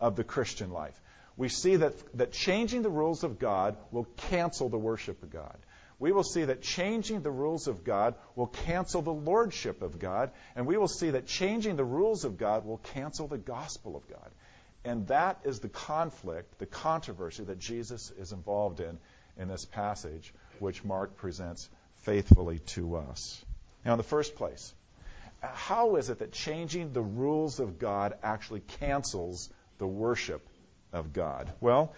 of 0.00 0.16
the 0.16 0.24
Christian 0.24 0.72
life. 0.72 1.00
We 1.36 1.48
see 1.48 1.76
that, 1.76 1.94
that 2.16 2.32
changing 2.32 2.82
the 2.82 2.90
rules 2.90 3.24
of 3.24 3.38
God 3.38 3.76
will 3.90 4.06
cancel 4.28 4.68
the 4.68 4.78
worship 4.78 5.22
of 5.22 5.30
God. 5.30 5.56
We 5.98 6.12
will 6.12 6.24
see 6.24 6.44
that 6.44 6.62
changing 6.62 7.22
the 7.22 7.30
rules 7.30 7.66
of 7.66 7.84
God 7.84 8.14
will 8.36 8.48
cancel 8.48 9.02
the 9.02 9.12
lordship 9.12 9.82
of 9.82 9.98
God. 9.98 10.30
And 10.54 10.66
we 10.66 10.76
will 10.76 10.88
see 10.88 11.10
that 11.10 11.26
changing 11.26 11.76
the 11.76 11.84
rules 11.84 12.24
of 12.24 12.36
God 12.36 12.64
will 12.64 12.78
cancel 12.78 13.26
the 13.26 13.38
gospel 13.38 13.96
of 13.96 14.08
God. 14.08 14.30
And 14.84 15.06
that 15.08 15.40
is 15.44 15.60
the 15.60 15.68
conflict, 15.68 16.58
the 16.58 16.66
controversy 16.66 17.44
that 17.44 17.58
Jesus 17.58 18.12
is 18.18 18.32
involved 18.32 18.80
in 18.80 18.98
in 19.36 19.48
this 19.48 19.64
passage, 19.64 20.32
which 20.58 20.84
Mark 20.84 21.16
presents 21.16 21.68
faithfully 22.02 22.58
to 22.58 22.96
us. 22.96 23.44
Now, 23.84 23.92
in 23.92 23.98
the 23.98 24.04
first 24.04 24.36
place, 24.36 24.74
how 25.40 25.96
is 25.96 26.10
it 26.10 26.18
that 26.20 26.32
changing 26.32 26.92
the 26.92 27.02
rules 27.02 27.60
of 27.60 27.78
God 27.78 28.14
actually 28.22 28.60
cancels 28.78 29.50
the 29.78 29.86
worship 29.86 30.46
of 30.94 31.12
God? 31.12 31.52
Well, 31.60 31.92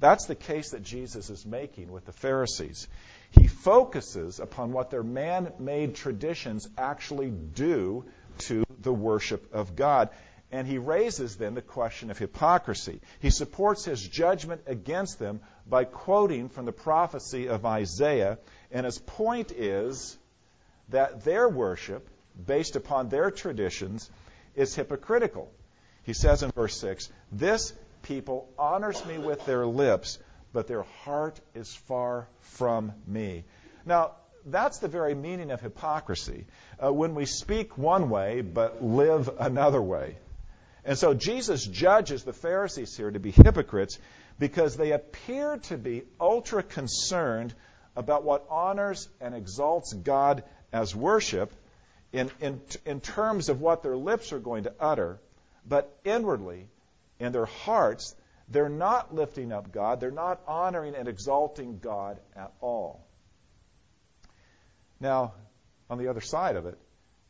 that's 0.00 0.26
the 0.26 0.34
case 0.34 0.70
that 0.70 0.82
Jesus 0.82 1.30
is 1.30 1.44
making 1.44 1.90
with 1.90 2.06
the 2.06 2.12
Pharisees. 2.12 2.88
He 3.30 3.46
focuses 3.46 4.40
upon 4.40 4.72
what 4.72 4.90
their 4.90 5.02
man 5.02 5.52
made 5.58 5.94
traditions 5.94 6.68
actually 6.78 7.30
do 7.30 8.04
to 8.38 8.64
the 8.80 8.92
worship 8.92 9.52
of 9.54 9.76
God. 9.76 10.10
And 10.50 10.66
he 10.66 10.78
raises 10.78 11.36
then 11.36 11.54
the 11.54 11.62
question 11.62 12.10
of 12.10 12.18
hypocrisy. 12.18 13.00
He 13.20 13.30
supports 13.30 13.84
his 13.84 14.06
judgment 14.06 14.62
against 14.66 15.18
them 15.18 15.40
by 15.66 15.84
quoting 15.84 16.48
from 16.48 16.64
the 16.64 16.72
prophecy 16.72 17.48
of 17.48 17.66
Isaiah. 17.66 18.38
And 18.72 18.86
his 18.86 18.98
point 18.98 19.52
is 19.52 20.16
that 20.88 21.24
their 21.24 21.48
worship, 21.48 22.08
based 22.46 22.76
upon 22.76 23.10
their 23.10 23.30
traditions, 23.30 24.10
is 24.54 24.74
hypocritical. 24.74 25.50
He 26.04 26.14
says 26.14 26.42
in 26.42 26.50
verse 26.52 26.80
6 26.80 27.10
This 27.30 27.74
people 28.08 28.48
honors 28.58 29.04
me 29.04 29.18
with 29.18 29.44
their 29.44 29.66
lips, 29.66 30.18
but 30.52 30.66
their 30.66 30.82
heart 31.04 31.38
is 31.54 31.74
far 31.86 32.26
from 32.40 32.92
me. 33.06 33.44
Now, 33.84 34.12
that's 34.46 34.78
the 34.78 34.88
very 34.88 35.14
meaning 35.14 35.50
of 35.50 35.60
hypocrisy. 35.60 36.46
Uh, 36.82 36.90
when 36.90 37.14
we 37.14 37.26
speak 37.26 37.76
one 37.76 38.08
way, 38.08 38.40
but 38.40 38.82
live 38.82 39.30
another 39.38 39.82
way. 39.82 40.16
And 40.86 40.96
so 40.96 41.12
Jesus 41.12 41.66
judges 41.66 42.24
the 42.24 42.32
Pharisees 42.32 42.96
here 42.96 43.10
to 43.10 43.20
be 43.20 43.30
hypocrites 43.30 43.98
because 44.38 44.74
they 44.76 44.92
appear 44.92 45.58
to 45.64 45.76
be 45.76 46.04
ultra 46.18 46.62
concerned 46.62 47.52
about 47.94 48.24
what 48.24 48.46
honors 48.48 49.06
and 49.20 49.34
exalts 49.34 49.92
God 49.92 50.44
as 50.72 50.96
worship 50.96 51.52
in, 52.12 52.30
in, 52.40 52.62
in 52.86 53.00
terms 53.00 53.50
of 53.50 53.60
what 53.60 53.82
their 53.82 53.96
lips 53.96 54.32
are 54.32 54.38
going 54.38 54.64
to 54.64 54.72
utter, 54.80 55.18
but 55.66 55.94
inwardly, 56.04 56.68
in 57.20 57.32
their 57.32 57.46
hearts, 57.46 58.14
they're 58.48 58.68
not 58.68 59.14
lifting 59.14 59.52
up 59.52 59.72
God. 59.72 60.00
They're 60.00 60.10
not 60.10 60.40
honoring 60.46 60.94
and 60.94 61.08
exalting 61.08 61.78
God 61.78 62.18
at 62.36 62.52
all. 62.60 63.06
Now, 65.00 65.34
on 65.90 65.98
the 65.98 66.08
other 66.08 66.20
side 66.20 66.56
of 66.56 66.66
it, 66.66 66.78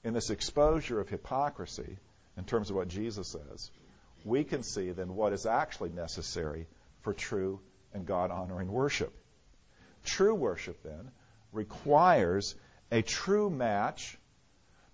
in 0.04 0.14
this 0.14 0.30
exposure 0.30 1.00
of 1.00 1.08
hypocrisy, 1.08 1.98
in 2.36 2.44
terms 2.44 2.70
of 2.70 2.76
what 2.76 2.88
Jesus 2.88 3.28
says, 3.28 3.70
we 4.24 4.44
can 4.44 4.62
see 4.62 4.90
then 4.90 5.14
what 5.14 5.32
is 5.32 5.46
actually 5.46 5.90
necessary 5.90 6.66
for 7.02 7.12
true 7.12 7.60
and 7.92 8.06
God 8.06 8.30
honoring 8.30 8.70
worship. 8.70 9.12
True 10.04 10.34
worship, 10.34 10.82
then, 10.82 11.10
requires 11.52 12.54
a 12.90 13.02
true 13.02 13.50
match 13.50 14.16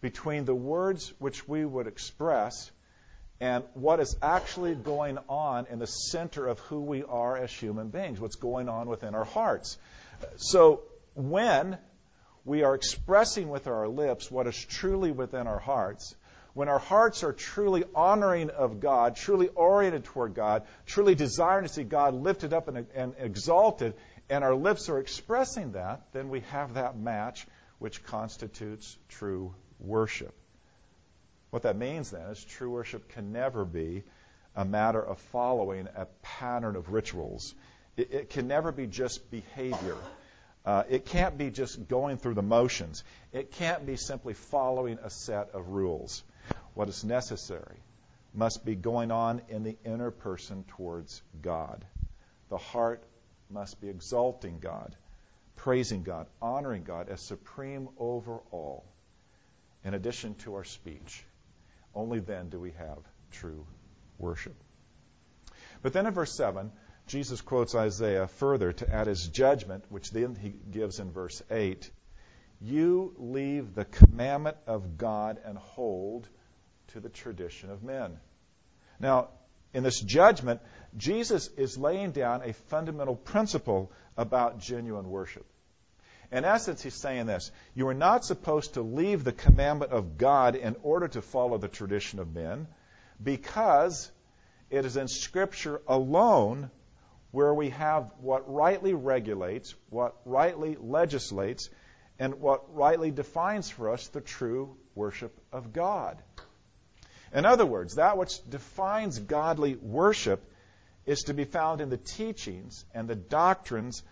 between 0.01 0.45
the 0.45 0.55
words 0.55 1.13
which 1.19 1.47
we 1.47 1.65
would 1.65 1.87
express 1.87 2.71
and 3.45 3.63
what 3.75 4.01
is 4.01 4.17
actually 4.23 4.75
going 4.75 5.19
on 5.29 5.67
in 5.71 5.79
the 5.79 5.87
center 5.87 6.47
of 6.47 6.59
who 6.61 6.81
we 6.81 7.05
are 7.05 7.37
as 7.37 7.53
human 7.53 7.89
beings, 7.91 8.19
what's 8.19 8.37
going 8.37 8.71
on 8.71 8.89
within 8.89 9.15
our 9.15 9.27
hearts. 9.27 9.77
So 10.37 10.85
when 11.13 11.77
we 12.47 12.63
are 12.63 12.75
expressing 12.75 13.51
with 13.51 13.67
our 13.67 13.87
lips 13.87 14.31
what 14.31 14.47
is 14.47 14.57
truly 14.57 15.13
within 15.13 15.47
our 15.47 15.59
hearts, 15.59 16.17
when 16.55 16.71
our 16.71 16.79
hearts 16.79 17.23
are 17.23 17.35
truly 17.35 17.85
honoring 17.95 18.49
of 18.49 18.81
God, 18.81 19.15
truly 19.15 19.49
oriented 19.49 20.05
toward 20.05 20.35
God, 20.35 20.63
truly 20.87 21.15
desiring 21.15 21.67
to 21.67 21.69
see 21.71 21.85
God 21.85 22.15
lifted 22.15 22.55
up 22.55 22.69
and, 22.69 22.87
and 22.95 23.13
exalted, 23.19 23.93
and 24.31 24.43
our 24.43 24.55
lips 24.55 24.89
are 24.89 24.99
expressing 24.99 25.73
that, 25.73 26.01
then 26.13 26.31
we 26.31 26.41
have 26.51 26.75
that 26.75 26.97
match 26.97 27.47
which 27.79 28.03
constitutes 28.05 28.97
true 29.11 29.55
worship. 29.81 30.35
What 31.55 31.63
that 31.63 31.77
means 31.77 32.11
then 32.11 32.23
is 32.23 32.45
true 32.45 32.69
worship 32.69 33.11
can 33.11 33.31
never 33.31 33.65
be 33.65 34.03
a 34.57 34.65
matter 34.65 35.01
of 35.01 35.21
following 35.31 35.87
a 35.95 36.07
pattern 36.21 36.75
of 36.75 36.93
rituals. 36.93 37.55
It, 37.97 38.13
it 38.13 38.31
can 38.31 38.49
never 38.49 38.73
be 38.73 38.89
just 38.89 39.31
behavior. 39.31 39.97
Uh, 40.67 40.83
it 40.91 41.07
can't 41.07 41.39
be 41.39 41.51
just 41.51 41.87
going 41.87 42.17
through 42.17 42.35
the 42.35 42.43
motions. 42.43 43.05
It 43.33 43.53
can't 43.53 43.87
be 43.87 43.95
simply 43.95 44.35
following 44.35 44.99
a 45.01 45.11
set 45.11 45.51
of 45.55 45.69
rules. 45.69 46.25
What 46.75 46.89
is 46.89 47.05
necessary 47.05 47.77
must 48.35 48.65
be 48.65 48.75
going 48.75 49.13
on 49.13 49.41
in 49.49 49.63
the 49.63 49.77
inner 49.85 50.11
person 50.11 50.65
towards 50.67 51.23
God. 51.41 51.85
The 52.49 52.59
heart 52.59 53.05
must 53.49 53.81
be 53.81 53.89
exalting 53.89 54.59
God, 54.59 54.97
praising 55.55 56.03
God, 56.03 56.27
honoring 56.43 56.83
God 56.83 57.09
as 57.11 57.21
supreme 57.21 57.91
over 57.97 58.41
all, 58.51 58.85
in 59.85 59.95
addition 59.95 60.35
to 60.41 60.57
our 60.57 60.65
speech. 60.65 61.25
Only 61.95 62.21
then 62.21 62.49
do 62.49 62.59
we 62.59 62.73
have 62.73 62.99
true 63.31 63.67
worship. 64.19 64.55
But 65.83 65.93
then 65.93 66.07
in 66.07 66.15
verse 66.15 66.35
7, 66.35 66.73
Jesus 67.07 67.41
quotes 67.41 67.75
Isaiah 67.75 68.27
further 68.27 68.73
to 68.73 68.93
add 68.93 69.07
his 69.07 69.29
judgment, 69.29 69.85
which 69.91 70.11
then 70.11 70.35
he 70.35 70.49
gives 70.49 70.99
in 70.99 71.13
verse 71.13 71.43
8. 71.51 71.91
You 72.61 73.15
leave 73.19 73.75
the 73.75 73.85
commandment 73.85 74.57
of 74.67 74.97
God 74.97 75.39
and 75.45 75.59
hold 75.59 76.29
to 76.89 77.01
the 77.01 77.11
tradition 77.11 77.71
of 77.71 77.83
men. 77.83 78.19
Now, 78.99 79.29
in 79.75 79.83
this 79.83 80.01
judgment, 80.01 80.61
Jesus 80.97 81.49
is 81.57 81.77
laying 81.77 82.13
down 82.13 82.43
a 82.43 82.53
fundamental 82.53 83.17
principle 83.17 83.93
about 84.17 84.61
genuine 84.61 85.11
worship. 85.11 85.45
In 86.35 86.45
essence, 86.45 86.83
he's 86.83 86.95
saying 86.95 87.27
this 87.27 87.53
You 87.75 87.87
are 87.87 87.95
not 87.95 88.25
supposed 88.25 88.75
to 88.75 88.83
leave 88.83 89.23
the 89.23 89.33
commandment 89.33 89.93
of 89.93 90.19
God 90.19 90.57
in 90.57 90.75
order 90.83 91.07
to 91.07 91.23
follow 91.23 91.59
the 91.59 91.69
tradition 91.69 92.19
of 92.19 92.35
men, 92.35 92.67
because 93.23 94.11
it 94.69 94.85
is 94.85 94.97
in 94.97 95.07
Scripture 95.07 95.81
alone 95.87 96.73
where 97.31 97.55
we 97.55 97.71
have 97.71 98.11
what 98.21 98.53
rightly 98.53 98.95
regulates, 98.95 99.77
what 99.91 100.17
rightly 100.25 100.77
legislates, 100.81 101.71
and 102.19 102.41
what 102.41 102.75
rightly 102.75 103.13
defines 103.13 103.71
for 103.71 103.91
us 103.91 104.09
the 104.09 104.21
true 104.21 104.77
worship 104.97 105.41
of 105.53 105.73
God. 105.73 106.21
In 107.33 107.47
other 107.47 107.67
words, 107.67 107.95
that 107.95 108.19
which 108.19 108.43
defines 108.51 109.21
godly 109.21 109.77
worship 109.77 110.45
is 111.07 111.23
to 111.25 111.35
be 111.35 111.45
found 111.45 111.81
in 111.81 111.91
the 111.91 111.97
teachings 111.97 112.85
and 112.93 113.07
the 113.07 113.15
doctrines 113.15 114.03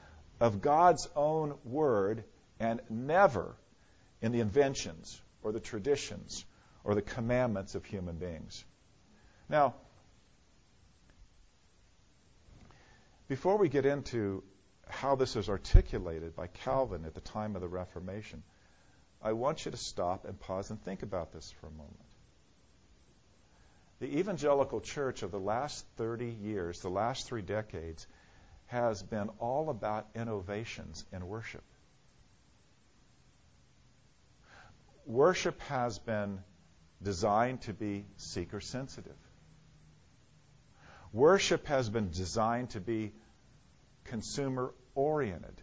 of 0.42 0.60
God's 0.60 1.08
own 1.14 1.54
Word 1.64 2.24
and 2.58 2.80
never 2.90 3.54
in 4.20 4.32
the 4.32 4.40
inventions 4.40 5.22
or 5.40 5.52
the 5.52 5.60
traditions 5.60 6.44
or 6.82 6.96
the 6.96 7.02
commandments 7.02 7.76
of 7.76 7.84
human 7.84 8.16
beings. 8.16 8.64
Now, 9.48 9.74
before 13.28 13.56
we 13.56 13.68
get 13.68 13.86
into 13.86 14.42
how 14.88 15.14
this 15.14 15.36
is 15.36 15.48
articulated 15.48 16.34
by 16.34 16.48
Calvin 16.48 17.04
at 17.04 17.14
the 17.14 17.20
time 17.20 17.54
of 17.54 17.62
the 17.62 17.68
Reformation, 17.68 18.42
I 19.22 19.34
want 19.34 19.64
you 19.64 19.70
to 19.70 19.76
stop 19.76 20.24
and 20.24 20.38
pause 20.40 20.70
and 20.70 20.82
think 20.82 21.04
about 21.04 21.32
this 21.32 21.52
for 21.60 21.68
a 21.68 21.70
moment. 21.70 22.00
The 24.00 24.18
evangelical 24.18 24.80
church 24.80 25.22
of 25.22 25.30
the 25.30 25.38
last 25.38 25.86
30 25.98 26.26
years, 26.42 26.80
the 26.80 26.90
last 26.90 27.28
three 27.28 27.42
decades, 27.42 28.08
has 28.66 29.02
been 29.02 29.28
all 29.38 29.70
about 29.70 30.08
innovations 30.14 31.04
in 31.12 31.26
worship. 31.26 31.62
Worship 35.04 35.60
has 35.62 35.98
been 35.98 36.38
designed 37.02 37.62
to 37.62 37.72
be 37.72 38.06
seeker 38.16 38.60
sensitive. 38.60 39.16
Worship 41.12 41.66
has 41.66 41.88
been 41.88 42.10
designed 42.10 42.70
to 42.70 42.80
be 42.80 43.12
consumer 44.04 44.72
oriented. 44.94 45.60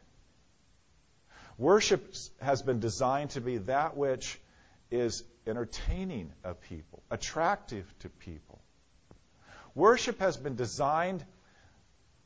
Worship 1.58 2.14
has 2.42 2.62
been 2.62 2.80
designed 2.80 3.32
to 3.32 3.42
be 3.42 3.58
that 3.58 3.98
which 3.98 4.40
is 4.92 5.24
entertaining 5.48 6.32
of 6.44 6.62
people, 6.62 7.04
attractive 7.10 7.86
to 8.00 8.10
people. 8.10 8.62
Worship 9.76 10.20
has 10.20 10.38
been 10.38 10.56
designed 10.56 11.24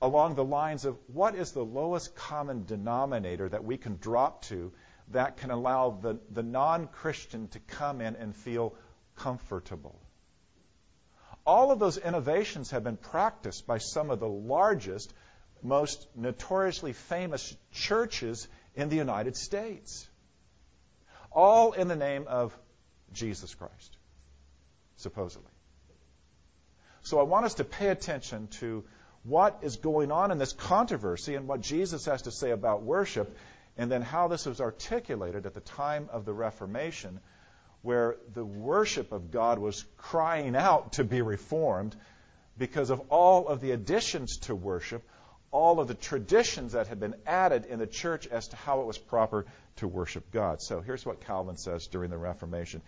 along 0.03 0.35
the 0.35 0.43
lines 0.43 0.83
of 0.83 0.97
what 1.07 1.33
is 1.33 1.53
the 1.53 1.63
lowest 1.63 2.13
common 2.13 2.65
denominator 2.65 3.47
that 3.47 3.63
we 3.63 3.77
can 3.77 3.95
drop 3.95 4.41
to 4.43 4.73
that 5.11 5.37
can 5.37 5.49
allow 5.49 5.91
the, 5.91 6.19
the 6.29 6.43
non 6.43 6.87
Christian 6.87 7.47
to 7.47 7.59
come 7.59 8.01
in 8.01 8.17
and 8.17 8.35
feel 8.35 8.75
comfortable. 9.15 9.97
All 11.45 11.71
of 11.71 11.79
those 11.79 11.97
innovations 11.97 12.71
have 12.71 12.83
been 12.83 12.97
practiced 12.97 13.65
by 13.65 13.77
some 13.77 14.09
of 14.09 14.19
the 14.19 14.27
largest, 14.27 15.13
most 15.61 16.05
notoriously 16.15 16.91
famous 16.91 17.55
churches 17.71 18.49
in 18.75 18.89
the 18.89 18.97
United 18.97 19.37
States. 19.37 20.05
All 21.31 21.71
in 21.71 21.87
the 21.87 21.95
name 21.95 22.25
of 22.27 22.57
Jesus 23.13 23.55
Christ, 23.55 23.97
supposedly. 24.97 25.47
So 27.03 27.21
I 27.21 27.23
want 27.23 27.45
us 27.45 27.53
to 27.55 27.63
pay 27.63 27.87
attention 27.87 28.47
to 28.59 28.83
what 29.23 29.59
is 29.61 29.77
going 29.77 30.11
on 30.11 30.31
in 30.31 30.37
this 30.37 30.53
controversy 30.53 31.35
and 31.35 31.47
what 31.47 31.61
Jesus 31.61 32.05
has 32.05 32.23
to 32.23 32.31
say 32.31 32.51
about 32.51 32.83
worship, 32.83 33.35
and 33.77 33.91
then 33.91 34.01
how 34.01 34.27
this 34.27 34.45
was 34.45 34.61
articulated 34.61 35.45
at 35.45 35.53
the 35.53 35.61
time 35.61 36.09
of 36.11 36.25
the 36.25 36.33
Reformation, 36.33 37.19
where 37.81 38.17
the 38.33 38.45
worship 38.45 39.11
of 39.11 39.31
God 39.31 39.59
was 39.59 39.85
crying 39.97 40.55
out 40.55 40.93
to 40.93 41.03
be 41.03 41.21
reformed 41.21 41.95
because 42.57 42.89
of 42.89 43.01
all 43.09 43.47
of 43.47 43.61
the 43.61 43.71
additions 43.71 44.37
to 44.37 44.55
worship, 44.55 45.03
all 45.51 45.79
of 45.79 45.87
the 45.87 45.93
traditions 45.93 46.73
that 46.73 46.87
had 46.87 46.99
been 46.99 47.15
added 47.25 47.65
in 47.65 47.79
the 47.79 47.87
church 47.87 48.27
as 48.27 48.47
to 48.49 48.55
how 48.55 48.81
it 48.81 48.85
was 48.85 48.97
proper 48.97 49.45
to 49.77 49.87
worship 49.87 50.31
God. 50.31 50.61
So 50.61 50.81
here's 50.81 51.05
what 51.05 51.25
Calvin 51.25 51.57
says 51.57 51.87
during 51.87 52.09
the 52.09 52.17
Reformation. 52.17 52.81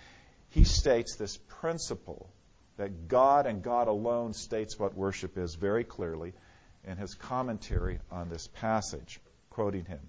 He 0.50 0.63
states 0.63 1.15
this 1.15 1.38
principle 1.48 2.30
that 2.77 3.08
God 3.08 3.46
and 3.46 3.63
God 3.63 3.88
alone 3.88 4.34
states 4.34 4.77
what 4.77 4.96
worship 4.96 5.38
is 5.38 5.55
very 5.55 5.84
clearly 5.84 6.34
in 6.84 6.98
his 6.98 7.15
commentary 7.15 8.00
on 8.12 8.29
this 8.29 8.48
passage, 8.48 9.20
quoting 9.50 9.86
him. 9.86 10.01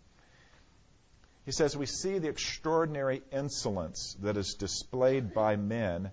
He 1.44 1.52
says, 1.52 1.76
We 1.76 1.87
see 1.87 2.18
the 2.18 2.29
extraordinary 2.29 3.22
insolence 3.31 4.16
that 4.20 4.37
is 4.37 4.55
displayed 4.55 5.33
by 5.33 5.57
men 5.57 6.11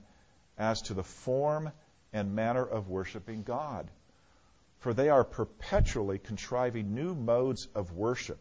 as 0.57 0.81
to 0.83 0.93
the 0.93 1.03
form 1.03 1.71
and 2.13 2.35
manner 2.35 2.63
of 2.63 2.87
worshiping 2.87 3.43
God 3.43 3.89
for 4.83 4.93
they 4.93 5.07
are 5.07 5.23
perpetually 5.23 6.19
contriving 6.19 6.93
new 6.93 7.15
modes 7.15 7.69
of 7.73 7.93
worship. 7.93 8.37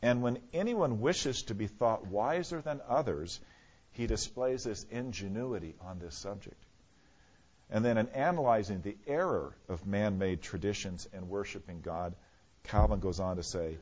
And 0.00 0.22
when 0.22 0.38
anyone 0.54 1.02
wishes 1.02 1.42
to 1.44 1.54
be 1.54 1.66
thought 1.66 2.06
wiser 2.06 2.62
than 2.62 2.80
others, 2.88 3.38
he 3.92 4.06
displays 4.06 4.64
this 4.64 4.86
ingenuity 4.90 5.74
on 5.82 5.98
this 5.98 6.16
subject. 6.16 6.56
And 7.70 7.84
then 7.84 7.98
in 7.98 8.08
analyzing 8.08 8.82
the 8.82 8.96
error 9.06 9.54
of 9.68 9.86
man 9.86 10.18
made 10.18 10.42
traditions 10.42 11.08
in 11.12 11.28
worshiping 11.28 11.80
God, 11.80 12.14
Calvin 12.64 13.00
goes 13.00 13.20
on 13.20 13.36
to 13.36 13.42
say, 13.42 13.78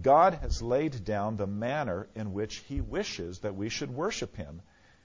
God 0.00 0.34
has 0.34 0.62
laid 0.62 1.04
down 1.04 1.36
the 1.36 1.46
manner 1.46 2.08
in 2.14 2.32
which 2.32 2.56
he 2.68 2.80
wishes 2.80 3.40
that 3.40 3.54
we 3.54 3.68
should 3.68 3.90
worship 3.90 4.36
him, 4.36 4.62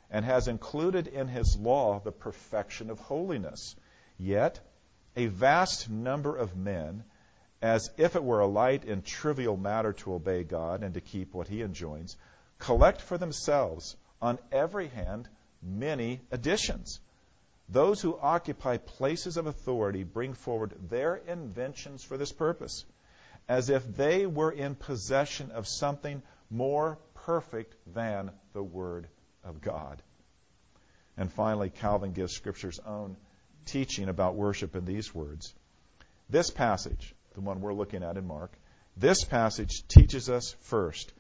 and 0.10 0.24
has 0.24 0.48
included 0.48 1.08
in 1.08 1.28
his 1.28 1.58
law 1.60 2.00
the 2.00 2.12
perfection 2.12 2.90
of 2.90 3.00
holiness. 3.00 3.76
Yet, 4.18 4.60
a 5.16 5.26
vast 5.28 5.90
number 5.90 6.36
of 6.36 6.56
men, 6.56 7.04
as 7.62 7.90
if 7.98 8.16
it 8.16 8.24
were 8.24 8.40
a 8.40 8.48
light 8.48 8.86
and 8.86 9.04
trivial 9.04 9.58
matter 9.58 9.94
to 9.94 10.14
obey 10.14 10.44
God 10.44 10.84
and 10.84 10.94
to 10.94 11.02
keep 11.02 11.34
what 11.34 11.48
He 11.48 11.62
enjoins, 11.62 12.16
collect 12.60 13.02
for 13.02 13.18
themselves 13.18 13.96
on 14.22 14.40
every 14.52 14.88
hand 14.88 15.28
many 15.62 16.22
additions. 16.32 17.00
Those 17.70 18.02
who 18.02 18.18
occupy 18.18 18.78
places 18.78 19.36
of 19.36 19.46
authority 19.46 20.04
bring 20.04 20.34
forward 20.34 20.74
their 20.90 21.16
inventions 21.16 22.04
for 22.04 22.18
this 22.18 22.32
purpose, 22.32 22.86
as 23.48 23.70
if 23.70 23.86
they 23.96 24.26
were 24.26 24.52
in 24.52 24.76
possession 24.76 25.52
of 25.52 25.68
something 25.68 26.22
more 26.50 26.98
perfect 27.14 27.76
than 27.94 28.32
the 28.54 28.64
Word 28.64 29.08
of 29.44 29.62
God. 29.62 30.02
And 31.18 31.32
finally, 31.32 31.70
Calvin 31.70 32.14
gives 32.14 32.34
Scripture's 32.34 32.80
own 32.80 33.18
teaching 33.66 34.08
about 34.08 34.36
worship 34.36 34.76
in 34.76 34.86
these 34.86 35.14
words. 35.14 35.54
This 36.30 36.50
passage, 36.50 37.14
the 37.34 37.42
one 37.42 37.60
we're 37.60 37.74
looking 37.74 38.04
at 38.04 38.18
in 38.18 38.28
Mark, 38.28 38.52
this 38.96 39.24
passage 39.24 39.88
teaches 39.88 40.30
us 40.30 40.56
first 40.62 41.12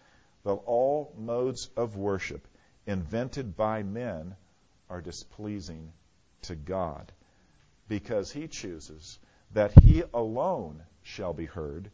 that 0.43 0.51
all 0.51 1.13
modes 1.17 1.69
of 1.75 1.97
worship 1.97 2.47
invented 2.85 3.57
by 3.57 3.83
men 3.83 4.35
are 4.89 5.01
displeasing 5.01 5.91
to 6.43 6.55
God 6.55 7.11
because 7.87 8.31
he 8.31 8.47
chooses 8.47 9.19
that 9.53 9.71
he 9.83 10.03
alone 10.13 10.83
shall 11.03 11.33
be 11.33 11.45
heard 11.45 11.89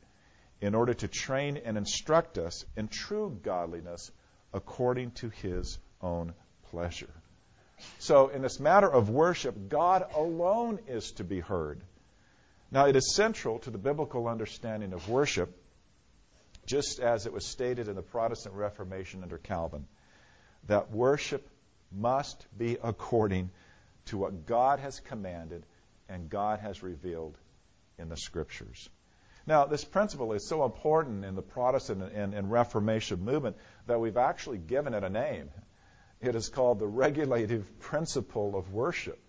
in 0.62 0.75
order 0.75 0.93
to 0.93 1.08
train 1.08 1.58
and 1.58 1.77
instruct 1.77 2.38
us 2.38 2.65
in 2.75 2.88
true 2.88 3.38
godliness 3.43 4.12
according 4.53 5.12
to 5.12 5.29
his 5.29 5.77
own 6.01 6.34
pleasure. 6.69 7.10
So, 7.99 8.29
in 8.29 8.41
this 8.41 8.60
matter 8.60 8.89
of 8.89 9.10
worship, 9.10 9.69
God 9.69 10.06
alone 10.15 10.79
is 10.88 11.12
to 11.13 11.23
be 11.23 11.39
heard. 11.39 11.82
Now, 12.71 12.88
it 12.88 12.95
is 12.95 13.13
central 13.15 13.60
to 13.60 13.69
the 13.69 13.77
biblical 13.77 14.27
understanding 14.27 14.93
of 14.93 15.10
worship, 15.10 15.56
just 16.65 16.99
as 16.99 17.25
it 17.25 17.34
was 17.34 17.45
stated 17.45 17.88
in 17.88 17.95
the 17.95 18.01
Protestant 18.01 18.56
Reformation 18.56 19.21
under 19.21 19.38
Calvin, 19.38 19.86
that 20.67 20.91
worship 20.91 21.47
must 21.91 22.45
be 22.58 22.77
according 22.82 23.51
to 24.06 24.18
what 24.18 24.46
God 24.46 24.80
has 24.80 25.00
commanded 25.00 25.66
and 26.10 26.30
God 26.30 26.60
has 26.60 26.84
revealed 26.84 27.38
in 27.98 28.10
the 28.10 28.18
Scriptures. 28.18 28.89
Now, 29.46 29.66
this 29.66 29.84
principle 29.84 30.34
is 30.34 30.48
so 30.48 30.63
important 30.63 31.26
in 31.26 31.36
the 31.36 31.42
Protestant 31.42 32.13
and, 32.13 32.34
and 32.34 32.52
Reformation 32.52 33.24
movement 33.24 33.58
that 33.88 34.00
we've 34.00 34.18
actually 34.18 34.58
given 34.58 34.94
it 34.94 35.04
a 35.04 35.10
name. 35.10 35.50
It 36.22 36.36
is 36.36 36.48
called 36.48 36.80
the 36.80 36.88
regulative 36.88 37.80
principle 37.80 38.56
of 38.56 38.72
worship. 38.72 39.20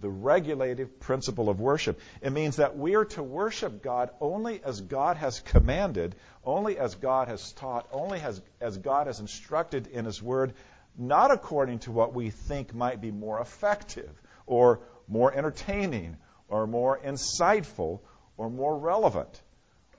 The 0.00 0.08
regulative 0.08 1.00
principle 1.00 1.50
of 1.50 1.60
worship. 1.60 2.00
It 2.22 2.30
means 2.30 2.56
that 2.56 2.78
we 2.78 2.94
are 2.94 3.04
to 3.06 3.22
worship 3.22 3.82
God 3.82 4.10
only 4.20 4.62
as 4.64 4.80
God 4.80 5.16
has 5.18 5.40
commanded, 5.40 6.14
only 6.44 6.78
as 6.78 6.94
God 6.94 7.28
has 7.28 7.52
taught, 7.52 7.88
only 7.92 8.20
as, 8.20 8.40
as 8.60 8.78
God 8.78 9.08
has 9.08 9.20
instructed 9.20 9.88
in 9.88 10.04
His 10.04 10.22
Word, 10.22 10.54
not 10.98 11.30
according 11.30 11.78
to 11.80 11.92
what 11.92 12.12
we 12.12 12.30
think 12.30 12.74
might 12.74 13.00
be 13.00 13.12
more 13.12 13.40
effective 13.40 14.10
or 14.46 14.80
more 15.06 15.32
entertaining 15.32 16.16
or 16.48 16.66
more 16.66 16.98
insightful 16.98 18.00
or 18.36 18.50
more 18.50 18.76
relevant. 18.76 19.40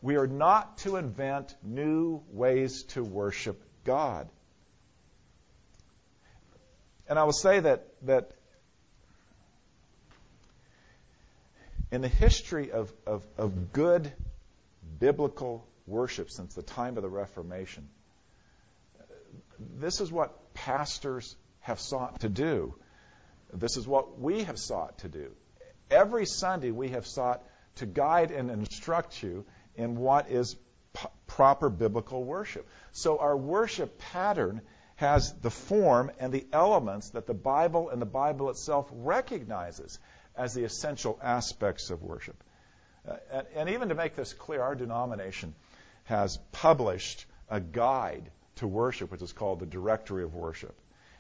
We 0.02 0.18
are 0.18 0.28
not 0.28 0.78
to 0.80 0.98
invent 0.98 1.56
new 1.64 2.22
ways 2.32 2.84
to 2.90 3.04
worship 3.04 3.62
God. 3.86 4.28
And 7.08 7.18
I 7.18 7.24
will 7.24 7.34
say 7.34 7.60
that, 7.60 7.88
that 8.04 8.32
in 11.92 12.02
the 12.02 12.08
history 12.08 12.72
of, 12.72 12.94
of, 13.06 13.26
of 13.38 13.74
good 13.74 14.12
biblical 15.00 15.66
worship 15.88 16.30
since 16.30 16.54
the 16.54 16.62
time 16.62 16.98
of 16.98 17.04
the 17.04 17.10
Reformation, 17.10 17.90
this 19.60 20.02
is 20.02 20.12
what 20.12 20.54
pastors 20.54 21.36
have 21.60 21.80
sought 21.80 22.22
to 22.22 22.30
do. 22.30 22.76
This 23.54 23.78
is 23.78 23.88
what 23.88 24.20
we 24.20 24.44
have 24.44 24.58
sought 24.58 25.00
to 25.00 25.10
do. 25.10 25.32
Every 25.90 26.26
Sunday, 26.26 26.72
we 26.72 26.90
have 26.90 27.08
sought 27.08 27.44
to 27.76 27.86
guide 27.86 28.32
and 28.32 28.52
instruct 28.52 29.24
you 29.24 29.46
in 29.76 29.96
what 29.96 30.30
is 30.30 30.56
p- 30.94 31.08
proper 31.28 31.70
biblical 31.70 32.24
worship. 32.24 32.68
So 32.92 33.18
our 33.18 33.36
worship 33.36 33.98
pattern 33.98 34.62
has 34.98 35.34
the 35.42 35.50
form 35.50 36.12
and 36.20 36.32
the 36.32 36.46
elements 36.52 37.12
that 37.12 37.26
the 37.26 37.34
Bible 37.34 37.90
and 37.90 38.02
the 38.02 38.06
Bible 38.06 38.50
itself 38.50 38.90
recognizes 38.92 39.98
as 40.36 40.54
the 40.54 40.64
essential 40.64 41.18
aspects 41.24 41.90
of 41.90 42.04
worship. 42.04 42.44
Uh, 43.08 43.16
and, 43.32 43.48
and 43.56 43.70
even 43.70 43.90
to 43.90 43.96
make 43.96 44.16
this 44.16 44.34
clear, 44.34 44.62
our 44.62 44.76
denomination 44.76 45.56
has 46.04 46.38
published 46.52 47.26
a 47.50 47.60
guide 47.60 48.30
to 48.60 48.68
worship, 48.68 49.12
which 49.12 49.22
is 49.22 49.34
called 49.34 49.60
the 49.60 49.66
Directory 49.66 50.24
of 50.24 50.36
Worship. 50.36 50.76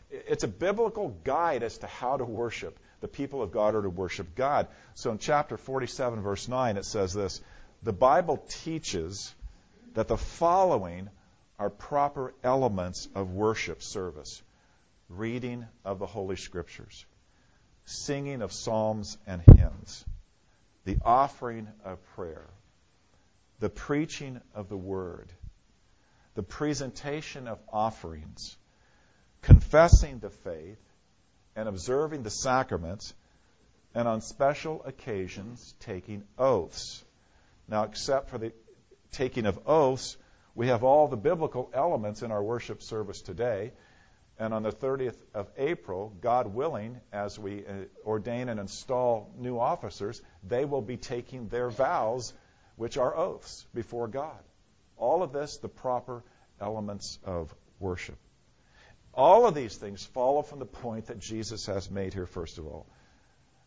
It's 0.10 0.44
a 0.44 0.48
biblical 0.48 1.10
guide 1.24 1.64
as 1.64 1.78
to 1.80 1.88
how 1.88 2.18
to 2.18 2.26
worship. 2.26 2.80
The 3.02 3.08
people 3.08 3.42
of 3.42 3.52
God 3.52 3.76
are 3.76 3.82
to 3.82 3.90
worship 3.90 4.36
God. 4.36 4.68
So 4.96 5.12
in 5.12 5.20
chapter 5.20 5.58
47, 5.58 6.22
verse 6.22 6.48
9, 6.48 6.78
it 6.78 6.86
says 6.86 7.14
this 7.14 7.42
The 7.84 7.94
Bible 7.94 8.38
teaches 8.48 9.34
that 9.94 10.08
the 10.08 10.18
following 10.18 11.10
are 11.60 11.70
proper 11.70 12.34
elements 12.44 13.08
of 13.14 13.32
worship 13.32 13.84
service 13.84 14.42
reading 15.10 15.66
of 15.84 16.00
the 16.00 16.06
Holy 16.06 16.36
Scriptures, 16.36 17.06
singing 17.86 18.42
of 18.42 18.54
psalms 18.54 19.18
and 19.26 19.42
hymns, 19.42 20.06
the 20.86 20.98
offering 21.04 21.68
of 21.84 22.04
prayer, 22.16 22.46
the 23.60 23.70
preaching 23.70 24.40
of 24.54 24.70
the 24.70 24.78
word, 24.78 25.28
the 26.40 26.44
presentation 26.44 27.50
of 27.50 27.60
offerings, 27.68 28.56
confessing 29.42 30.20
the 30.20 30.30
faith, 30.30 30.80
and 31.54 31.68
observing 31.68 32.24
the 32.24 32.30
sacraments, 32.30 33.14
and 33.94 34.08
on 34.08 34.22
special 34.22 34.82
occasions 34.86 35.76
taking 35.82 36.24
oaths. 36.38 37.04
Now, 37.68 37.84
except 37.84 38.30
for 38.30 38.38
the 38.38 38.54
taking 39.12 39.46
of 39.48 39.60
oaths, 39.68 40.16
we 40.56 40.68
have 40.68 40.86
all 40.86 41.10
the 41.10 41.18
biblical 41.18 41.70
elements 41.74 42.22
in 42.22 42.32
our 42.32 42.42
worship 42.42 42.82
service 42.82 43.22
today. 43.22 43.74
And 44.38 44.54
on 44.54 44.64
the 44.64 44.72
30th 44.72 45.18
of 45.34 45.50
April, 45.58 46.14
God 46.22 46.48
willing, 46.48 47.02
as 47.12 47.38
we 47.38 47.66
uh, 47.66 47.74
ordain 48.06 48.48
and 48.48 48.62
install 48.62 49.30
new 49.38 49.60
officers, 49.60 50.22
they 50.48 50.64
will 50.64 50.82
be 50.82 50.96
taking 50.96 51.50
their 51.50 51.70
vows, 51.70 52.34
which 52.78 52.98
are 52.98 53.14
oaths, 53.14 53.66
before 53.74 54.08
God. 54.08 54.40
All 55.00 55.24
of 55.24 55.34
this, 55.34 55.58
the 55.58 55.70
proper 55.70 56.24
elements 56.62 57.18
of 57.24 57.54
worship. 57.80 58.18
All 59.14 59.48
of 59.48 59.56
these 59.56 59.76
things 59.76 60.06
follow 60.06 60.44
from 60.44 60.60
the 60.60 60.66
point 60.66 61.08
that 61.08 61.20
Jesus 61.20 61.66
has 61.66 61.90
made 61.90 62.14
here, 62.14 62.28
first 62.28 62.60
of 62.60 62.68
all. 62.68 62.86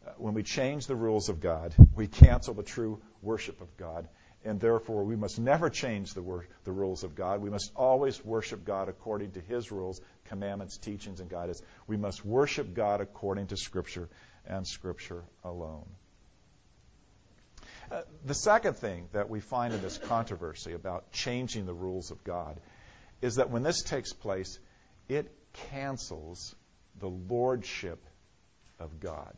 Uh, 0.06 0.10
when 0.18 0.34
we 0.34 0.42
change 0.42 0.86
the 0.86 0.94
rules 0.94 1.28
of 1.28 1.40
God, 1.40 1.74
we 1.96 2.06
cancel 2.06 2.54
the 2.54 2.62
true 2.62 3.00
worship 3.22 3.60
of 3.60 3.76
God 3.76 4.08
and 4.44 4.60
therefore 4.60 5.04
we 5.04 5.16
must 5.16 5.38
never 5.38 5.70
change 5.70 6.14
the, 6.14 6.22
wor- 6.22 6.46
the 6.64 6.72
rules 6.72 7.04
of 7.04 7.14
God. 7.14 7.40
We 7.40 7.50
must 7.50 7.70
always 7.76 8.24
worship 8.24 8.64
God 8.64 8.88
according 8.88 9.32
to 9.32 9.40
His 9.40 9.70
rules, 9.70 10.00
commandments, 10.24 10.78
teachings, 10.78 11.20
and 11.20 11.30
guidance. 11.30 11.62
We 11.86 11.96
must 11.96 12.24
worship 12.24 12.74
God 12.74 13.00
according 13.00 13.48
to 13.48 13.56
Scripture 13.56 14.08
and 14.46 14.66
Scripture 14.66 15.22
alone. 15.44 15.86
Uh, 17.92 18.00
the 18.24 18.32
second 18.32 18.74
thing 18.74 19.06
that 19.12 19.28
we 19.28 19.38
find 19.38 19.74
in 19.74 19.82
this 19.82 19.98
controversy 19.98 20.72
about 20.72 21.12
changing 21.12 21.66
the 21.66 21.74
rules 21.74 22.10
of 22.10 22.24
God 22.24 22.58
is 23.20 23.34
that 23.34 23.50
when 23.50 23.62
this 23.62 23.82
takes 23.82 24.14
place, 24.14 24.58
it 25.10 25.30
cancels 25.70 26.54
the 27.00 27.08
lordship 27.08 28.02
of 28.78 28.98
God. 28.98 29.34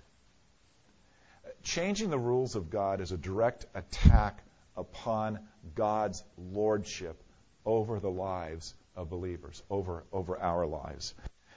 Changing 1.65 2.11
the 2.11 2.19
rules 2.19 2.55
of 2.55 2.71
God 2.71 3.01
is 3.01 3.11
a 3.11 3.17
direct 3.17 3.67
attack 3.75 4.45
upon 4.77 5.41
God's 5.75 6.23
lordship 6.39 7.21
over 7.67 7.99
the 7.99 8.11
lives 8.11 8.73
of 8.95 9.11
believers, 9.11 9.65
over, 9.69 10.05
over 10.13 10.39
our 10.39 10.65
lives. 10.65 11.13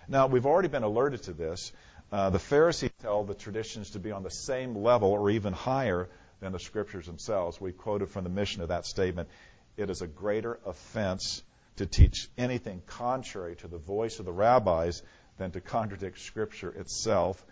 Now, 0.07 0.25
we've 0.25 0.47
already 0.47 0.69
been 0.69 0.81
alerted 0.81 1.21
to 1.23 1.33
this. 1.33 1.71
Uh, 2.11 2.31
the 2.31 2.39
Pharisees 2.39 2.89
held 3.03 3.27
the 3.27 3.35
traditions 3.35 3.91
to 3.91 3.99
be 3.99 4.11
on 4.11 4.23
the 4.23 4.31
same 4.31 4.75
level 4.75 5.11
or 5.11 5.29
even 5.29 5.53
higher 5.53 6.09
than 6.39 6.51
the 6.51 6.59
scriptures 6.59 7.05
themselves. 7.05 7.59
We 7.59 7.71
quoted 7.71 8.09
from 8.09 8.23
the 8.23 8.29
Mishnah 8.29 8.63
of 8.63 8.69
that 8.69 8.85
statement. 8.85 9.29
It 9.75 9.89
is 9.89 10.01
a 10.01 10.07
greater 10.07 10.59
offense 10.65 11.43
to 11.77 11.85
teach 11.85 12.29
anything 12.37 12.81
contrary 12.85 13.55
to 13.57 13.67
the 13.67 13.77
voice 13.77 14.19
of 14.19 14.25
the 14.25 14.31
rabbis 14.31 15.01
than 15.37 15.51
to 15.51 15.61
contradict 15.61 16.19
Scripture 16.19 16.71
itself. 16.71 17.43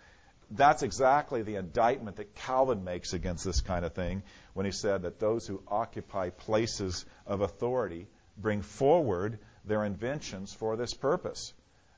That's 0.50 0.82
exactly 0.82 1.42
the 1.42 1.56
indictment 1.56 2.16
that 2.16 2.34
Calvin 2.34 2.84
makes 2.84 3.12
against 3.12 3.44
this 3.44 3.60
kind 3.60 3.84
of 3.84 3.94
thing 3.94 4.22
when 4.54 4.66
he 4.66 4.72
said 4.72 5.02
that 5.02 5.18
those 5.18 5.46
who 5.46 5.62
occupy 5.66 6.30
places 6.30 7.04
of 7.26 7.40
authority 7.40 8.06
bring 8.36 8.62
forward 8.62 9.38
their 9.64 9.84
inventions 9.84 10.52
for 10.52 10.76
this 10.76 10.94
purpose, 10.94 11.52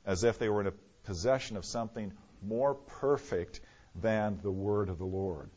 as 0.06 0.24
if 0.24 0.38
they 0.38 0.48
were 0.48 0.62
in 0.62 0.72
possession 1.04 1.56
of 1.56 1.64
something 1.64 2.12
more 2.42 2.74
perfect 2.74 3.60
than 3.94 4.38
the 4.42 4.50
word 4.50 4.88
of 4.88 4.98
the 4.98 5.04
Lord. 5.04 5.50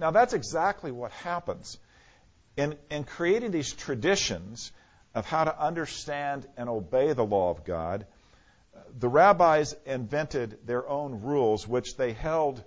Now, 0.00 0.10
that's 0.10 0.32
exactly 0.32 0.90
what 0.90 1.12
happens. 1.12 1.78
In, 2.56 2.78
in 2.90 3.04
creating 3.04 3.50
these 3.50 3.70
traditions 3.70 4.72
of 5.14 5.26
how 5.26 5.44
to 5.44 5.62
understand 5.62 6.46
and 6.56 6.70
obey 6.70 7.12
the 7.12 7.24
law 7.24 7.50
of 7.50 7.64
God, 7.64 8.06
the 8.98 9.08
rabbis 9.08 9.76
invented 9.84 10.66
their 10.66 10.88
own 10.88 11.20
rules, 11.20 11.68
which 11.68 11.96
they 11.98 12.14
held 12.14 12.64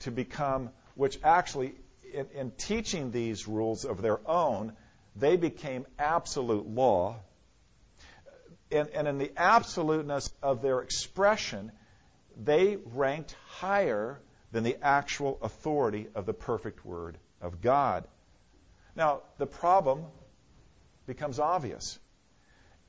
to 0.00 0.12
become, 0.12 0.70
which 0.94 1.18
actually 1.24 1.74
in, 2.14 2.28
in 2.34 2.50
teaching 2.52 3.10
these 3.10 3.48
rules 3.48 3.84
of 3.84 4.00
their 4.00 4.20
own, 4.28 4.72
they 5.16 5.36
became 5.36 5.86
absolute 5.98 6.68
law. 6.68 7.16
And, 8.70 8.88
and 8.90 9.08
in 9.08 9.18
the 9.18 9.32
absoluteness 9.36 10.32
of 10.40 10.62
their 10.62 10.80
expression, 10.82 11.72
they 12.36 12.76
ranked 12.76 13.34
higher 13.48 14.20
than 14.52 14.64
the 14.64 14.76
actual 14.82 15.38
authority 15.42 16.08
of 16.14 16.26
the 16.26 16.34
perfect 16.34 16.84
Word 16.84 17.18
of 17.40 17.60
God. 17.60 18.06
Now, 18.94 19.22
the 19.38 19.46
problem 19.46 20.04
becomes 21.06 21.38
obvious. 21.38 21.98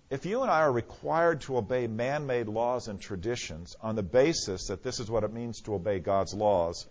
If 0.10 0.26
you 0.26 0.42
and 0.42 0.50
I 0.50 0.62
are 0.62 0.72
required 0.72 1.42
to 1.42 1.58
obey 1.58 1.88
man 1.88 2.28
made 2.28 2.48
laws 2.48 2.88
and 2.88 3.00
traditions 3.00 3.76
on 3.82 3.96
the 3.96 4.04
basis 4.04 4.68
that 4.68 4.82
this 4.82 5.00
is 5.00 5.12
what 5.12 5.24
it 5.24 5.34
means 5.34 5.62
to 5.62 5.74
obey 5.76 6.00
God's 6.00 6.34
laws, 6.34 6.88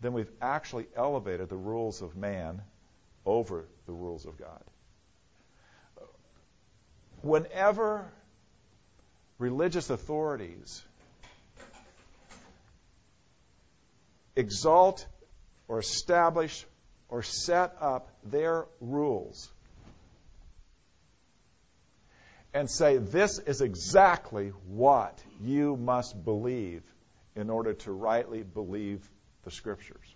then 0.00 0.14
we've 0.14 0.30
actually 0.40 0.86
elevated 0.96 1.48
the 1.48 1.56
rules 1.56 2.00
of 2.00 2.16
man 2.16 2.62
over 3.26 3.66
the 3.86 3.92
rules 3.92 4.24
of 4.24 4.38
God. 4.38 4.62
Whenever 7.20 8.10
religious 9.38 9.90
authorities 9.90 10.82
exalt 14.36 15.06
or 15.66 15.78
establish 15.78 16.64
or 17.08 17.22
set 17.22 17.74
up 17.80 18.08
their 18.24 18.66
rules 18.80 19.50
and 22.56 22.70
say, 22.70 22.96
This 22.96 23.38
is 23.38 23.60
exactly 23.60 24.48
what 24.66 25.18
you 25.42 25.76
must 25.76 26.24
believe 26.24 26.82
in 27.34 27.50
order 27.50 27.74
to 27.74 27.92
rightly 27.92 28.42
believe 28.42 29.06
the 29.44 29.50
Scriptures. 29.50 30.14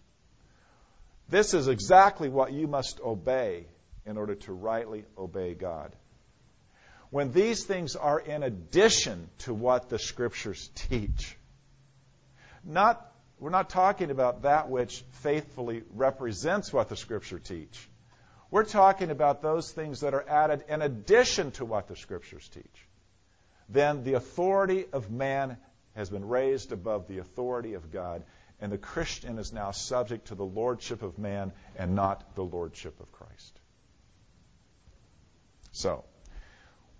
This 1.28 1.54
is 1.54 1.68
exactly 1.68 2.28
what 2.28 2.52
you 2.52 2.66
must 2.66 3.00
obey 3.00 3.66
in 4.06 4.16
order 4.16 4.34
to 4.34 4.52
rightly 4.52 5.04
obey 5.16 5.54
God. 5.54 5.94
When 7.10 7.30
these 7.32 7.64
things 7.64 7.94
are 7.94 8.18
in 8.18 8.42
addition 8.42 9.28
to 9.40 9.52
what 9.52 9.88
the 9.88 9.98
Scriptures 9.98 10.70
teach, 10.74 11.36
not, 12.64 13.09
we're 13.40 13.50
not 13.50 13.70
talking 13.70 14.10
about 14.10 14.42
that 14.42 14.68
which 14.68 15.02
faithfully 15.22 15.82
represents 15.94 16.72
what 16.72 16.90
the 16.90 16.96
Scripture 16.96 17.38
teach. 17.38 17.88
We're 18.50 18.64
talking 18.64 19.10
about 19.10 19.40
those 19.40 19.72
things 19.72 20.00
that 20.00 20.12
are 20.12 20.28
added 20.28 20.64
in 20.68 20.82
addition 20.82 21.50
to 21.52 21.64
what 21.64 21.88
the 21.88 21.96
Scriptures 21.96 22.46
teach. 22.52 22.86
Then 23.70 24.04
the 24.04 24.14
authority 24.14 24.84
of 24.92 25.10
man 25.10 25.56
has 25.94 26.10
been 26.10 26.28
raised 26.28 26.70
above 26.70 27.08
the 27.08 27.18
authority 27.18 27.74
of 27.74 27.90
God, 27.90 28.24
and 28.60 28.70
the 28.70 28.78
Christian 28.78 29.38
is 29.38 29.54
now 29.54 29.70
subject 29.70 30.26
to 30.28 30.34
the 30.34 30.44
lordship 30.44 31.02
of 31.02 31.18
man 31.18 31.52
and 31.76 31.94
not 31.94 32.34
the 32.34 32.44
lordship 32.44 33.00
of 33.00 33.10
Christ. 33.10 33.58
So, 35.72 36.04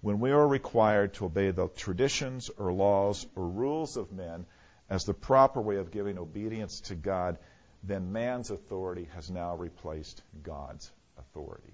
when 0.01 0.21
we 0.21 0.31
are 0.31 0.47
required 0.47 1.13
to 1.15 1.27
obey 1.27 1.51
the 1.51 1.69
traditions 1.69 2.51
or 2.57 2.73
laws 2.73 3.27
or 3.37 3.47
rules 3.47 3.99
of 3.99 4.11
men 4.11 4.47
as 4.91 5.05
the 5.05 5.15
proper 5.15 5.61
way 5.61 5.77
of 5.77 5.91
giving 5.91 6.19
obedience 6.19 6.81
to 6.81 6.95
God, 6.95 7.39
then 7.83 8.13
man's 8.13 8.51
authority 8.51 9.09
has 9.15 9.31
now 9.31 9.57
replaced 9.57 10.21
God's 10.43 10.91
authority. 11.17 11.73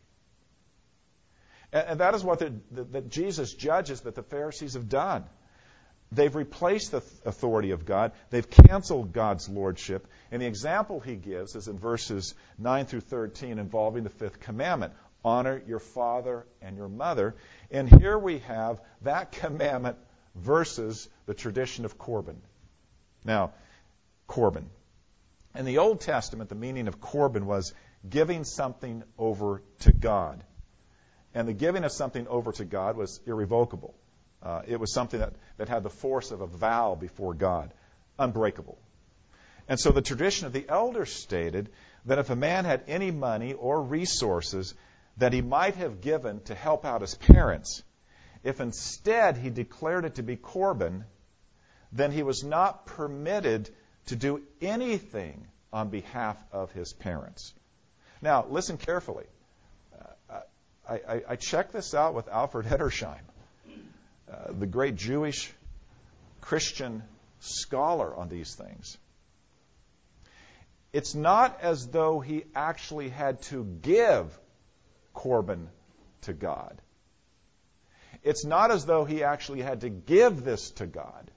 And, 1.73 1.99
that 2.01 2.15
is 2.15 2.23
what 2.23 2.39
that 2.39 3.09
Jesus 3.09 3.53
judges 3.53 4.03
that 4.03 4.15
the 4.15 4.23
Pharisees 4.23 4.75
have 4.75 4.89
done. 4.89 5.25
They've 6.13 6.35
replaced 6.35 6.93
the 6.93 7.03
authority 7.25 7.73
of 7.73 7.85
God. 7.85 8.13
They've 8.31 8.49
canceled 8.49 9.13
God's 9.13 9.49
lordship. 9.49 10.07
And 10.31 10.41
the 10.41 10.47
example 10.47 11.01
he 11.01 11.17
gives 11.17 11.57
is 11.57 11.67
in 11.67 11.79
verses 11.79 12.35
9 12.59 12.87
through 12.87 13.01
13 13.01 13.59
involving 13.59 14.05
the 14.05 14.11
fifth 14.11 14.39
commandment 14.39 14.93
honor 15.25 15.61
your 15.67 15.81
father 15.81 16.47
and 16.63 16.77
your 16.77 16.89
mother. 16.89 17.35
And 17.73 17.89
here 17.89 18.17
we 18.17 18.39
have 18.41 18.81
that 19.03 19.33
commandment 19.33 19.97
versus 20.37 21.09
the 21.27 21.35
tradition 21.35 21.85
of 21.85 21.99
Corban. 21.99 22.41
Now, 23.27 23.53
Corban. 24.27 24.71
In 25.55 25.65
the 25.65 25.79
Old 25.79 26.01
Testament, 26.01 26.49
the 26.49 26.55
meaning 26.55 26.89
of 26.89 27.01
Corban 27.01 27.47
was 27.47 27.75
giving 28.09 28.45
something 28.45 29.03
over 29.19 29.63
to 29.81 29.93
God. 29.93 30.43
And 31.35 31.49
the 31.49 31.53
giving 31.53 31.85
of 31.85 31.93
something 31.93 32.27
over 32.29 32.53
to 32.53 32.65
God 32.65 32.97
was 32.97 33.21
irrevocable. 33.27 33.95
Uh, 34.43 34.63
it 34.67 34.79
was 34.79 34.93
something 34.93 35.21
that, 35.21 35.35
that 35.57 35.69
had 35.69 35.83
the 35.83 35.91
force 35.91 36.31
of 36.31 36.41
a 36.41 36.47
vow 36.47 36.95
before 36.95 37.35
God, 37.35 37.73
unbreakable. 38.19 38.79
And 39.69 39.81
so 39.81 39.91
the 39.91 40.03
tradition 40.03 40.47
of 40.47 40.53
the 40.53 40.67
elders 40.69 41.13
stated 41.13 41.71
that 42.05 42.19
if 42.19 42.31
a 42.31 42.37
man 42.37 42.65
had 42.65 42.85
any 42.87 43.11
money 43.11 43.55
or 43.55 43.83
resources 43.83 44.75
that 45.17 45.33
he 45.33 45.43
might 45.43 45.75
have 45.77 46.01
given 46.01 46.41
to 46.45 46.55
help 46.55 46.85
out 46.85 47.01
his 47.01 47.15
parents, 47.15 47.83
if 48.45 48.61
instead 48.61 49.37
he 49.37 49.51
declared 49.51 50.05
it 50.05 50.17
to 50.17 50.23
be 50.23 50.37
Corban, 50.37 51.05
then 51.93 52.13
he 52.13 52.23
was 52.23 52.45
not 52.45 52.87
permitted 52.87 53.71
to 54.07 54.17
do 54.17 54.43
anything 54.61 55.47
on 55.73 55.89
behalf 55.89 56.37
of 56.53 56.73
his 56.73 56.93
parents. 56.93 57.53
Now, 58.23 58.47
listen 58.49 58.79
carefully. 58.79 59.27
Uh, 60.31 60.41
I, 60.89 60.95
I, 60.95 61.23
I 61.31 61.37
checked 61.37 61.73
this 61.73 61.95
out 61.95 62.15
with 62.15 62.29
Alfred 62.29 62.67
Edersheim. 62.67 63.21
Uh, 64.31 64.53
the 64.59 64.67
great 64.67 64.97
Jewish 64.97 65.53
Christian 66.41 67.03
scholar 67.41 68.15
on 68.15 68.29
these 68.29 68.55
things. 68.55 68.99
It's 70.93 71.15
not 71.15 71.59
as 71.61 71.87
though 71.89 72.21
he 72.21 72.45
actually 72.55 73.09
had 73.09 73.43
to 73.43 73.65
give 73.65 74.37
Corban 75.13 75.69
to 76.23 76.33
God. 76.33 76.81
It's 78.23 78.45
not 78.45 78.71
as 78.71 78.87
though 78.87 79.05
he 79.05 79.23
actually 79.23 79.63
had 79.63 79.83
to 79.83 79.89
give 79.89 80.43
this 80.43 80.71
to 80.73 80.87
God 80.87 81.31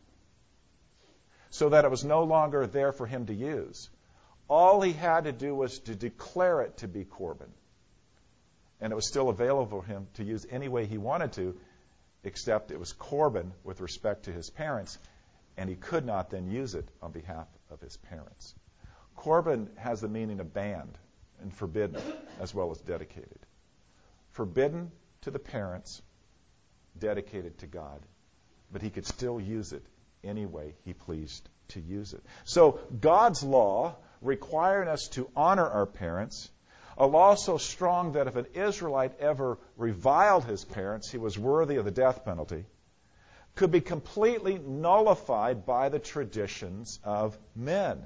so 1.49 1.69
that 1.69 1.85
it 1.85 1.91
was 1.91 2.03
no 2.03 2.23
longer 2.23 2.67
there 2.67 2.91
for 2.91 3.05
him 3.05 3.25
to 3.27 3.33
use. 3.33 3.89
All 4.47 4.81
he 4.81 4.93
had 4.93 5.25
to 5.25 5.31
do 5.31 5.53
was 5.53 5.79
to 5.79 5.95
declare 5.95 6.61
it 6.61 6.77
to 6.77 6.87
be 6.87 7.05
Corban. 7.05 7.51
And 8.81 8.91
it 8.91 8.95
was 8.95 9.07
still 9.07 9.29
available 9.29 9.81
for 9.81 9.85
him 9.85 10.07
to 10.15 10.23
use 10.23 10.45
any 10.49 10.67
way 10.67 10.85
he 10.85 10.97
wanted 10.97 11.33
to 11.33 11.55
except 12.23 12.71
it 12.71 12.79
was 12.79 12.93
Corban 12.93 13.53
with 13.63 13.81
respect 13.81 14.23
to 14.25 14.31
his 14.31 14.49
parents, 14.49 14.97
and 15.57 15.69
he 15.69 15.75
could 15.75 16.05
not 16.05 16.29
then 16.29 16.49
use 16.49 16.75
it 16.75 16.87
on 17.01 17.11
behalf 17.11 17.47
of 17.69 17.79
his 17.81 17.97
parents. 17.97 18.53
Corban 19.15 19.69
has 19.77 20.01
the 20.01 20.07
meaning 20.07 20.39
of 20.39 20.53
banned 20.53 20.97
and 21.41 21.53
forbidden 21.53 22.01
as 22.39 22.53
well 22.53 22.71
as 22.71 22.79
dedicated. 22.79 23.39
Forbidden 24.31 24.91
to 25.21 25.31
the 25.31 25.39
parents, 25.39 26.01
dedicated 26.97 27.57
to 27.59 27.67
God, 27.67 28.01
but 28.71 28.81
he 28.81 28.89
could 28.89 29.05
still 29.05 29.39
use 29.39 29.73
it 29.73 29.85
any 30.23 30.45
way 30.45 30.75
he 30.85 30.93
pleased 30.93 31.47
to 31.69 31.79
use 31.79 32.13
it. 32.13 32.23
So 32.45 32.79
God's 32.99 33.43
law 33.43 33.95
requiring 34.21 34.89
us 34.89 35.07
to 35.13 35.29
honor 35.35 35.67
our 35.67 35.85
parents 35.85 36.49
a 36.99 37.07
law 37.07 37.35
so 37.35 37.57
strong 37.57 38.11
that 38.11 38.27
if 38.27 38.35
an 38.35 38.47
Israelite 38.53 39.17
ever 39.21 39.57
reviled 39.77 40.43
his 40.43 40.65
parents, 40.65 41.09
he 41.09 41.17
was 41.17 41.39
worthy 41.39 41.77
of 41.77 41.85
the 41.85 41.91
death 41.91 42.25
penalty, 42.25 42.65
could 43.55 43.71
be 43.71 43.79
completely 43.79 44.59
nullified 44.59 45.65
by 45.65 45.87
the 45.87 45.99
traditions 45.99 46.99
of 47.05 47.37
men. 47.55 48.05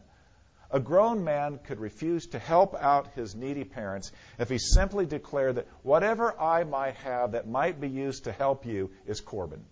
A 0.69 0.79
grown 0.79 1.23
man 1.23 1.59
could 1.63 1.79
refuse 1.79 2.27
to 2.27 2.39
help 2.39 2.75
out 2.75 3.13
his 3.15 3.35
needy 3.35 3.63
parents 3.63 4.11
if 4.37 4.49
he 4.49 4.59
simply 4.59 5.07
declared 5.07 5.55
that 5.55 5.67
whatever 5.81 6.39
I 6.39 6.63
might 6.63 6.95
have 6.95 7.31
that 7.31 7.47
might 7.47 7.81
be 7.81 7.89
used 7.89 8.25
to 8.25 8.31
help 8.31 8.65
you 8.65 8.91
is 9.07 9.21
Corban. 9.21 9.65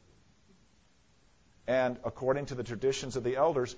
And 1.68 1.98
according 2.04 2.48
to 2.48 2.56
the 2.56 2.64
traditions 2.64 3.16
of 3.16 3.24
the 3.24 3.36
elders, 3.36 3.76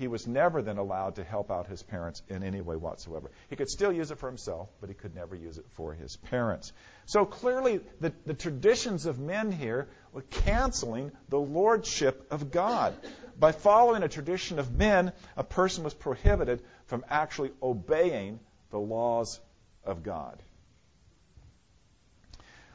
he 0.00 0.08
was 0.08 0.26
never 0.26 0.62
then 0.62 0.78
allowed 0.78 1.16
to 1.16 1.24
help 1.24 1.50
out 1.50 1.66
his 1.66 1.82
parents 1.82 2.22
in 2.28 2.42
any 2.42 2.62
way 2.62 2.74
whatsoever. 2.74 3.30
He 3.50 3.56
could 3.56 3.68
still 3.68 3.92
use 3.92 4.10
it 4.10 4.16
for 4.18 4.28
himself, 4.28 4.70
but 4.80 4.88
he 4.88 4.94
could 4.94 5.14
never 5.14 5.34
use 5.34 5.58
it 5.58 5.66
for 5.72 5.92
his 5.92 6.16
parents. 6.16 6.72
So 7.04 7.26
clearly, 7.26 7.80
the, 8.00 8.14
the 8.24 8.32
traditions 8.32 9.04
of 9.04 9.18
men 9.18 9.52
here 9.52 9.88
were 10.14 10.22
canceling 10.22 11.12
the 11.28 11.38
lordship 11.38 12.26
of 12.30 12.50
God. 12.50 12.94
By 13.38 13.52
following 13.52 14.02
a 14.02 14.08
tradition 14.08 14.58
of 14.58 14.74
men, 14.74 15.12
a 15.36 15.44
person 15.44 15.84
was 15.84 15.92
prohibited 15.92 16.62
from 16.86 17.04
actually 17.10 17.50
obeying 17.62 18.40
the 18.70 18.80
laws 18.80 19.38
of 19.84 20.02
God. 20.02 20.42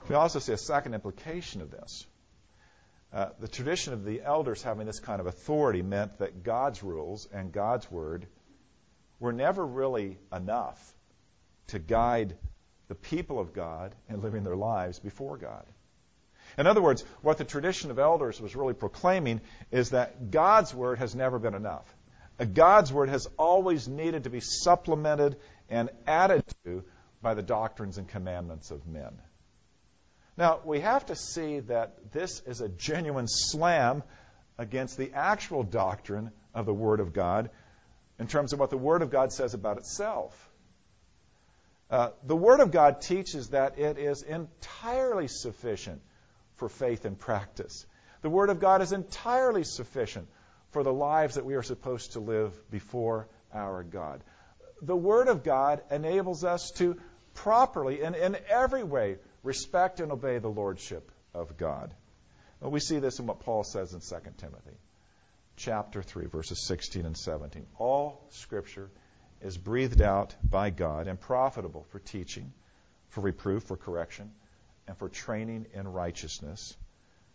We 0.08 0.14
also 0.14 0.38
see 0.38 0.54
a 0.54 0.58
second 0.58 0.94
implication 0.94 1.62
of 1.62 1.72
this. 1.72 2.06
Uh, 3.16 3.30
the 3.40 3.48
tradition 3.48 3.94
of 3.94 4.04
the 4.04 4.22
elders 4.22 4.62
having 4.62 4.86
this 4.86 5.00
kind 5.00 5.22
of 5.22 5.26
authority 5.26 5.82
meant 5.82 6.20
that 6.20 6.44
God's 6.44 6.84
rules 6.84 7.30
and 7.34 7.50
God's 7.50 7.90
word 7.90 8.28
were 9.22 9.32
never 9.32 9.66
really 9.66 10.18
enough 10.34 10.78
to 11.68 11.80
guide 11.80 12.36
the 12.90 12.96
people 12.96 13.40
of 13.40 13.54
God 13.54 13.96
in 14.10 14.22
living 14.22 14.44
their 14.44 14.58
lives 14.58 15.00
before 15.00 15.38
God. 15.38 15.66
In 16.58 16.68
other 16.68 16.82
words, 16.82 17.06
what 17.22 17.38
the 17.38 17.46
tradition 17.46 17.90
of 17.90 18.00
elders 18.00 18.42
was 18.42 18.54
really 18.54 18.74
proclaiming 18.74 19.40
is 19.72 19.92
that 19.92 20.30
God's 20.30 20.76
word 20.76 21.00
has 21.00 21.16
never 21.16 21.40
been 21.40 21.56
enough. 21.56 21.86
Uh, 22.38 22.44
God's 22.44 22.92
word 22.92 23.08
has 23.08 23.30
always 23.40 23.88
needed 23.88 24.26
to 24.26 24.30
be 24.30 24.42
supplemented 24.42 25.38
and 25.70 25.90
added 26.06 26.44
to 26.66 26.84
by 27.22 27.34
the 27.34 27.42
doctrines 27.42 27.98
and 27.98 28.10
commandments 28.10 28.72
of 28.72 28.86
men. 28.86 29.22
Now, 30.38 30.60
we 30.66 30.82
have 30.82 31.06
to 31.08 31.16
see 31.16 31.62
that 31.62 32.12
this 32.12 32.42
is 32.46 32.62
a 32.62 32.68
genuine 32.68 33.28
slam 33.28 34.04
against 34.58 34.98
the 34.98 35.14
actual 35.14 35.64
doctrine 35.64 36.32
of 36.54 36.66
the 36.66 36.74
Word 36.74 37.00
of 37.00 37.14
God 37.14 37.50
in 38.20 38.28
terms 38.28 38.54
of 38.54 38.60
what 38.60 38.70
the 38.70 38.78
Word 38.78 39.02
of 39.02 39.10
God 39.10 39.32
says 39.32 39.54
about 39.54 39.78
itself. 39.78 40.50
Uh, 41.90 42.10
the 42.26 42.36
Word 42.36 42.60
of 42.60 42.72
God 42.72 43.02
teaches 43.02 43.50
that 43.50 43.78
it 43.78 43.98
is 43.98 44.24
entirely 44.24 45.28
sufficient 45.28 46.02
for 46.56 46.68
faith 46.68 47.06
and 47.06 47.18
practice. 47.18 47.86
The 48.22 48.30
Word 48.30 48.50
of 48.50 48.60
God 48.60 48.82
is 48.82 48.92
entirely 48.92 49.64
sufficient 49.64 50.28
for 50.72 50.84
the 50.84 50.94
lives 50.94 51.36
that 51.36 51.46
we 51.46 51.56
are 51.56 51.64
supposed 51.64 52.14
to 52.14 52.20
live 52.20 52.54
before 52.72 53.28
our 53.54 53.84
God. 53.84 54.22
The 54.82 54.96
Word 54.96 55.28
of 55.28 55.44
God 55.44 55.82
enables 55.92 56.44
us 56.44 56.72
to 56.78 56.98
properly 57.36 58.02
and 58.02 58.16
in 58.16 58.36
every 58.50 58.84
way 58.84 59.18
respect 59.44 60.00
and 60.00 60.12
obey 60.12 60.40
the 60.40 60.50
lordship 60.50 61.12
of 61.34 61.58
God. 61.58 61.94
Well, 62.60 62.72
we 62.72 62.80
see 62.80 63.00
this 63.00 63.20
in 63.20 63.28
what 63.28 63.42
Paul 63.42 63.64
says 63.64 63.94
in 63.94 64.00
2 64.00 64.32
Timothy 64.38 64.78
chapter 65.58 66.02
3 66.02 66.26
verses 66.26 66.66
16 66.66 67.06
and 67.06 67.18
17. 67.18 67.66
All 67.78 68.26
scripture 68.30 68.90
is 69.42 69.58
breathed 69.58 70.02
out 70.02 70.36
by 70.44 70.70
God 70.70 71.08
and 71.08 71.20
profitable 71.20 71.86
for 71.92 72.00
teaching, 72.00 72.52
for 73.10 73.22
reproof, 73.22 73.64
for 73.64 73.78
correction, 73.78 74.32
and 74.88 74.98
for 74.98 75.10
training 75.10 75.68
in 75.74 75.88
righteousness, 75.88 76.76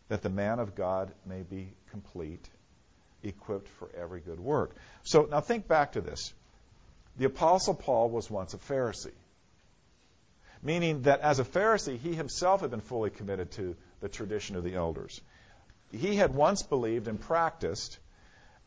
that 0.09 0.23
the 0.23 0.31
man 0.31 0.59
of 0.59 0.75
God 0.75 1.13
may 1.27 1.43
be 1.43 1.73
complete, 1.91 2.49
equipped 3.23 3.69
for 3.69 3.89
every 3.97 4.21
good 4.21 4.41
work. 4.41 4.75
So 5.05 5.29
now 5.31 5.41
think 5.41 5.69
back 5.69 5.93
to 5.93 6.01
this. 6.01 6.33
The 7.17 7.27
apostle 7.27 7.75
Paul 7.75 8.11
was 8.11 8.31
once 8.31 8.55
a 8.55 8.59
Pharisee 8.59 9.13
meaning 10.63 11.03
that 11.03 11.21
as 11.21 11.39
a 11.39 11.45
Pharisee, 11.45 11.99
he 11.99 12.15
himself 12.15 12.61
had 12.61 12.71
been 12.71 12.81
fully 12.81 13.11
committed 13.11 13.51
to 13.53 13.77
the 14.01 14.09
tradition 14.09 14.57
of 14.57 14.65
the 14.65 14.75
elders. 14.75 15.21
He 15.91 16.17
had 16.17 16.35
once 16.35 16.63
believed 16.63 17.09
and 17.09 17.21
practiced 17.21 17.99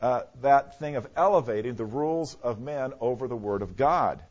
uh, 0.00 0.22
that 0.42 0.78
thing 0.78 0.96
of 0.96 1.08
elevating 1.16 1.76
the 1.76 1.84
rules 1.84 2.36
of 2.42 2.60
men 2.60 2.92
over 3.00 3.28
the 3.28 3.36
Word 3.36 3.62
of 3.62 3.76
God. 3.76 4.22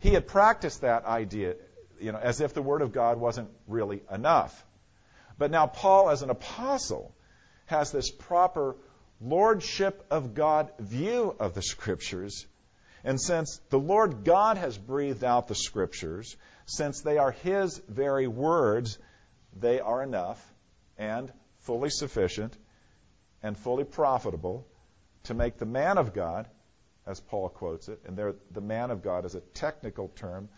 He 0.00 0.10
had 0.10 0.26
practiced 0.26 0.80
that 0.80 1.04
idea, 1.04 1.54
you 2.00 2.12
know, 2.12 2.18
as 2.18 2.40
if 2.40 2.54
the 2.54 2.62
Word 2.62 2.82
of 2.82 2.92
God 2.92 3.18
wasn't 3.18 3.50
really 3.68 4.02
enough. 4.10 4.64
But 5.38 5.50
now 5.50 5.66
Paul, 5.66 6.10
as 6.10 6.22
an 6.22 6.30
apostle, 6.30 7.14
has 7.66 7.92
this 7.92 8.10
proper 8.10 8.76
lordship 9.20 10.04
of 10.10 10.34
God 10.34 10.70
view 10.78 11.34
of 11.38 11.54
the 11.54 11.62
Scriptures. 11.62 12.46
And 13.04 13.20
since 13.20 13.60
the 13.70 13.78
Lord 13.78 14.24
God 14.24 14.56
has 14.56 14.76
breathed 14.76 15.24
out 15.24 15.48
the 15.48 15.54
Scriptures, 15.54 16.36
since 16.66 17.00
they 17.00 17.18
are 17.18 17.30
His 17.30 17.78
very 17.88 18.26
words, 18.26 18.98
they 19.56 19.80
are 19.80 20.02
enough 20.02 20.40
and 20.98 21.32
fully 21.60 21.90
sufficient 21.90 22.56
and 23.42 23.56
fully 23.56 23.84
profitable 23.84 24.66
to 25.24 25.34
make 25.34 25.58
the 25.58 25.66
man 25.66 25.98
of 25.98 26.14
God, 26.14 26.48
as 27.06 27.20
Paul 27.20 27.48
quotes 27.48 27.88
it, 27.88 28.00
and 28.06 28.16
there, 28.16 28.34
the 28.50 28.60
man 28.60 28.90
of 28.90 29.02
God 29.02 29.24
is 29.24 29.34
a 29.34 29.40
technical 29.40 30.08
term 30.08 30.48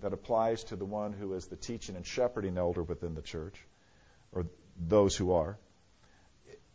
that 0.00 0.12
applies 0.12 0.64
to 0.64 0.76
the 0.76 0.84
one 0.84 1.12
who 1.12 1.34
is 1.34 1.46
the 1.46 1.56
teaching 1.56 1.96
and 1.96 2.06
shepherding 2.06 2.56
elder 2.56 2.82
within 2.82 3.14
the 3.14 3.22
church, 3.22 3.56
or 4.32 4.46
those 4.78 5.16
who 5.16 5.32
are. 5.32 5.58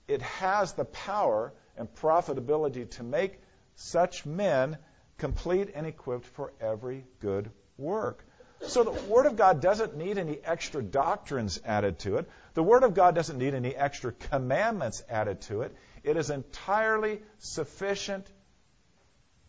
it 0.07 0.21
has 0.21 0.73
the 0.73 0.86
power 0.86 1.53
and 1.77 1.88
profitability 1.95 2.89
to 2.89 3.03
make 3.03 3.39
such 3.75 4.25
men 4.25 4.77
complete 5.17 5.69
and 5.73 5.88
equipped 5.88 6.25
for 6.25 6.53
every 6.59 7.05
good 7.19 7.49
work. 7.77 8.25
So 8.67 8.84
the 8.84 8.91
Word 8.91 9.26
of 9.26 9.36
God 9.36 9.62
doesn't 9.62 9.97
need 9.97 10.17
any 10.17 10.39
extra 10.43 10.82
doctrines 10.82 11.60
added 11.65 11.99
to 11.99 12.17
it. 12.17 12.30
The 12.54 12.63
Word 12.63 12.84
of 12.84 12.93
God 12.93 13.13
doesn't 13.13 13.38
need 13.38 13.54
any 13.54 13.76
extra 13.76 14.12
commandments 14.12 15.04
added 15.10 15.41
to 15.41 15.62
it. 15.62 15.76
It 16.04 16.17
is 16.17 16.30
entirely 16.30 17.21
sufficient 17.39 18.26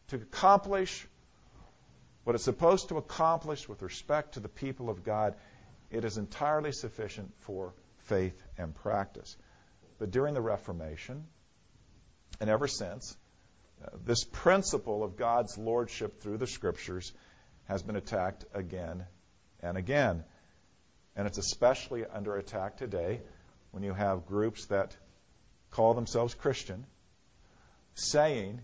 to 0.08 0.16
accomplish 0.16 1.06
what 2.24 2.34
it's 2.34 2.44
supposed 2.44 2.88
to 2.88 2.96
accomplish 2.96 3.68
with 3.68 3.82
respect 3.82 4.34
to 4.34 4.40
the 4.40 4.48
people 4.48 4.90
of 4.90 5.04
God. 5.04 5.34
It 5.90 6.04
is 6.04 6.16
entirely 6.16 6.72
sufficient 6.72 7.32
for 7.40 7.74
faith 8.04 8.40
and 8.58 8.74
practice. 8.74 9.36
But 9.98 10.10
during 10.10 10.34
the 10.34 10.40
Reformation, 10.40 11.24
and 12.40 12.50
ever 12.50 12.66
since, 12.66 13.16
uh, 13.84 13.90
this 14.04 14.24
principle 14.24 15.04
of 15.04 15.16
God's 15.16 15.56
lordship 15.56 16.20
through 16.20 16.38
the 16.38 16.46
Scriptures 16.46 17.12
has 17.66 17.82
been 17.82 17.96
attacked 17.96 18.44
again 18.54 19.04
and 19.60 19.76
again. 19.76 20.24
And 21.16 21.26
it's 21.26 21.38
especially 21.38 22.04
under 22.04 22.36
attack 22.36 22.76
today 22.76 23.20
when 23.70 23.82
you 23.82 23.92
have 23.92 24.26
groups 24.26 24.66
that 24.66 24.96
call 25.70 25.94
themselves 25.94 26.34
Christian 26.34 26.86
saying 27.94 28.60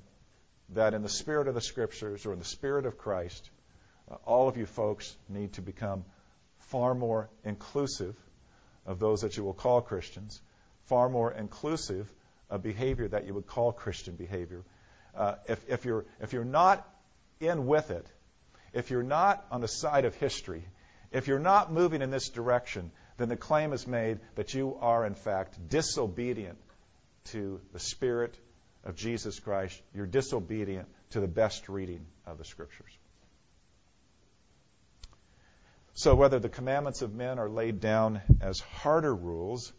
that 0.71 0.95
in 0.95 1.03
the 1.03 1.09
spirit 1.09 1.49
of 1.49 1.55
the 1.55 1.61
Scriptures 1.61 2.27
or 2.27 2.33
in 2.33 2.39
the 2.39 2.45
spirit 2.45 2.87
of 2.87 2.99
Christ, 2.99 3.51
uh, 4.11 4.17
all 4.25 4.49
of 4.49 4.57
you 4.57 4.67
folks 4.67 5.17
need 5.29 5.53
to 5.55 5.63
become 5.63 6.05
far 6.59 6.95
more 6.95 7.29
inclusive 7.45 8.17
of 8.87 8.99
those 8.99 9.23
that 9.23 9.37
you 9.37 9.45
will 9.45 9.55
call 9.55 9.81
Christians, 9.81 10.41
far 10.85 11.09
more 11.09 11.33
inclusive 11.33 12.13
of 12.49 12.63
behavior 12.63 13.09
that 13.09 13.27
you 13.27 13.35
would 13.35 13.47
call 13.47 13.73
Christian 13.73 14.17
behavior. 14.17 14.63
Uh, 15.15 15.35
if, 15.49 15.65
if, 15.69 15.85
you're, 15.85 16.05
if 16.21 16.33
you're 16.33 16.45
not 16.45 16.87
in 17.41 17.67
with 17.67 17.91
it, 17.91 18.07
if 18.73 18.91
you're 18.91 19.03
not 19.03 19.45
on 19.51 19.61
the 19.61 19.69
side 19.69 20.05
of 20.05 20.15
history, 20.15 20.65
if 21.11 21.27
you're 21.27 21.39
not 21.39 21.73
moving 21.73 22.03
in 22.03 22.11
this 22.11 22.29
direction, 22.29 22.93
then 23.17 23.29
the 23.29 23.37
claim 23.37 23.73
is 23.73 23.87
made 23.87 24.21
that 24.37 24.55
you 24.55 24.77
are, 24.81 25.05
in 25.05 25.15
fact, 25.15 25.69
disobedient 25.69 26.59
to 27.25 27.61
the 27.73 27.81
Spirit 27.81 28.39
of 28.85 28.97
Jesus 28.97 29.39
Christ. 29.41 29.81
You're 29.95 30.07
disobedient 30.07 30.89
to 31.11 31.21
the 31.21 31.29
best 31.29 31.69
reading 31.69 32.07
of 32.27 32.39
the 32.39 32.45
Scriptures. 32.45 32.93
So, 35.95 36.15
whether 36.15 36.39
the 36.39 36.49
commandments 36.49 37.03
of 37.03 37.13
men 37.13 37.39
are 37.39 37.49
laid 37.49 37.81
down 37.81 38.23
as 38.41 38.61
harder 38.61 39.15
rules 39.15 39.73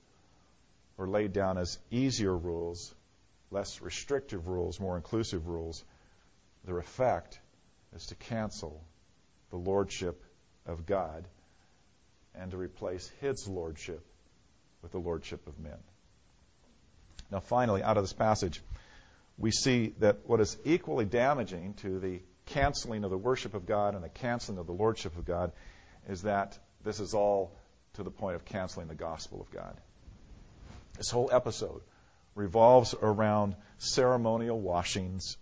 or 0.97 1.07
laid 1.07 1.33
down 1.33 1.57
as 1.57 1.79
easier 1.89 2.37
rules, 2.37 2.93
less 3.49 3.81
restrictive 3.81 4.47
rules, 4.47 4.79
more 4.79 4.97
inclusive 4.97 5.47
rules, 5.47 5.83
their 6.65 6.77
effect 6.77 7.39
is 7.95 8.05
to 8.07 8.15
cancel 8.15 8.83
the 9.49 9.57
lordship 9.57 10.23
of 10.65 10.85
God 10.85 11.27
and 12.35 12.51
to 12.51 12.57
replace 12.57 13.09
his 13.19 13.47
lordship 13.47 14.05
with 14.81 14.91
the 14.91 14.99
lordship 14.99 15.47
of 15.47 15.59
men. 15.59 15.77
Now, 17.29 17.39
finally, 17.39 17.83
out 17.83 17.97
of 17.97 18.03
this 18.03 18.13
passage, 18.13 18.61
we 19.37 19.51
see 19.51 19.93
that 19.99 20.19
what 20.25 20.39
is 20.39 20.57
equally 20.65 21.05
damaging 21.05 21.73
to 21.75 21.99
the 21.99 22.21
canceling 22.47 23.03
of 23.03 23.11
the 23.11 23.17
worship 23.17 23.53
of 23.53 23.65
God 23.65 23.95
and 23.95 24.03
the 24.03 24.09
canceling 24.09 24.57
of 24.57 24.67
the 24.67 24.73
lordship 24.73 25.17
of 25.17 25.25
God 25.25 25.51
is 26.09 26.23
that 26.23 26.57
this 26.83 26.99
is 26.99 27.13
all 27.13 27.51
to 27.93 28.03
the 28.03 28.11
point 28.11 28.35
of 28.35 28.45
canceling 28.45 28.87
the 28.87 28.95
gospel 28.95 29.41
of 29.41 29.51
God. 29.51 29.77
This 30.97 31.09
whole 31.09 31.29
episode 31.31 31.81
revolves 32.35 32.93
around 33.01 33.55
ceremonial 33.77 34.59
washings, 34.59 35.37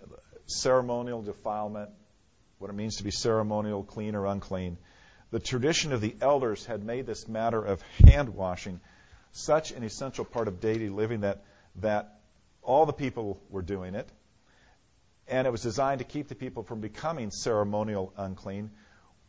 ceremonial 0.47 1.21
defilement, 1.21 1.89
what 2.59 2.69
it 2.69 2.73
means 2.73 2.97
to 2.97 3.03
be 3.03 3.11
ceremonial, 3.11 3.83
clean 3.83 4.15
or 4.15 4.25
unclean. 4.25 4.77
The 5.31 5.39
tradition 5.39 5.93
of 5.93 6.01
the 6.01 6.15
elders 6.21 6.65
had 6.65 6.83
made 6.83 7.05
this 7.05 7.27
matter 7.27 7.63
of 7.63 7.81
hand 8.03 8.29
washing 8.29 8.81
such 9.31 9.71
an 9.71 9.83
essential 9.83 10.25
part 10.25 10.47
of 10.47 10.59
daily 10.59 10.89
living 10.89 11.21
that, 11.21 11.43
that 11.77 12.19
all 12.61 12.85
the 12.85 12.93
people 12.93 13.41
were 13.49 13.61
doing 13.61 13.95
it. 13.95 14.09
And 15.27 15.47
it 15.47 15.51
was 15.51 15.61
designed 15.61 15.99
to 15.99 16.05
keep 16.05 16.27
the 16.27 16.35
people 16.35 16.63
from 16.63 16.81
becoming 16.81 17.31
ceremonial 17.31 18.11
unclean, 18.17 18.71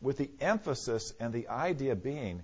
with 0.01 0.17
the 0.17 0.29
emphasis 0.41 1.13
and 1.19 1.31
the 1.31 1.47
idea 1.47 1.95
being 1.95 2.43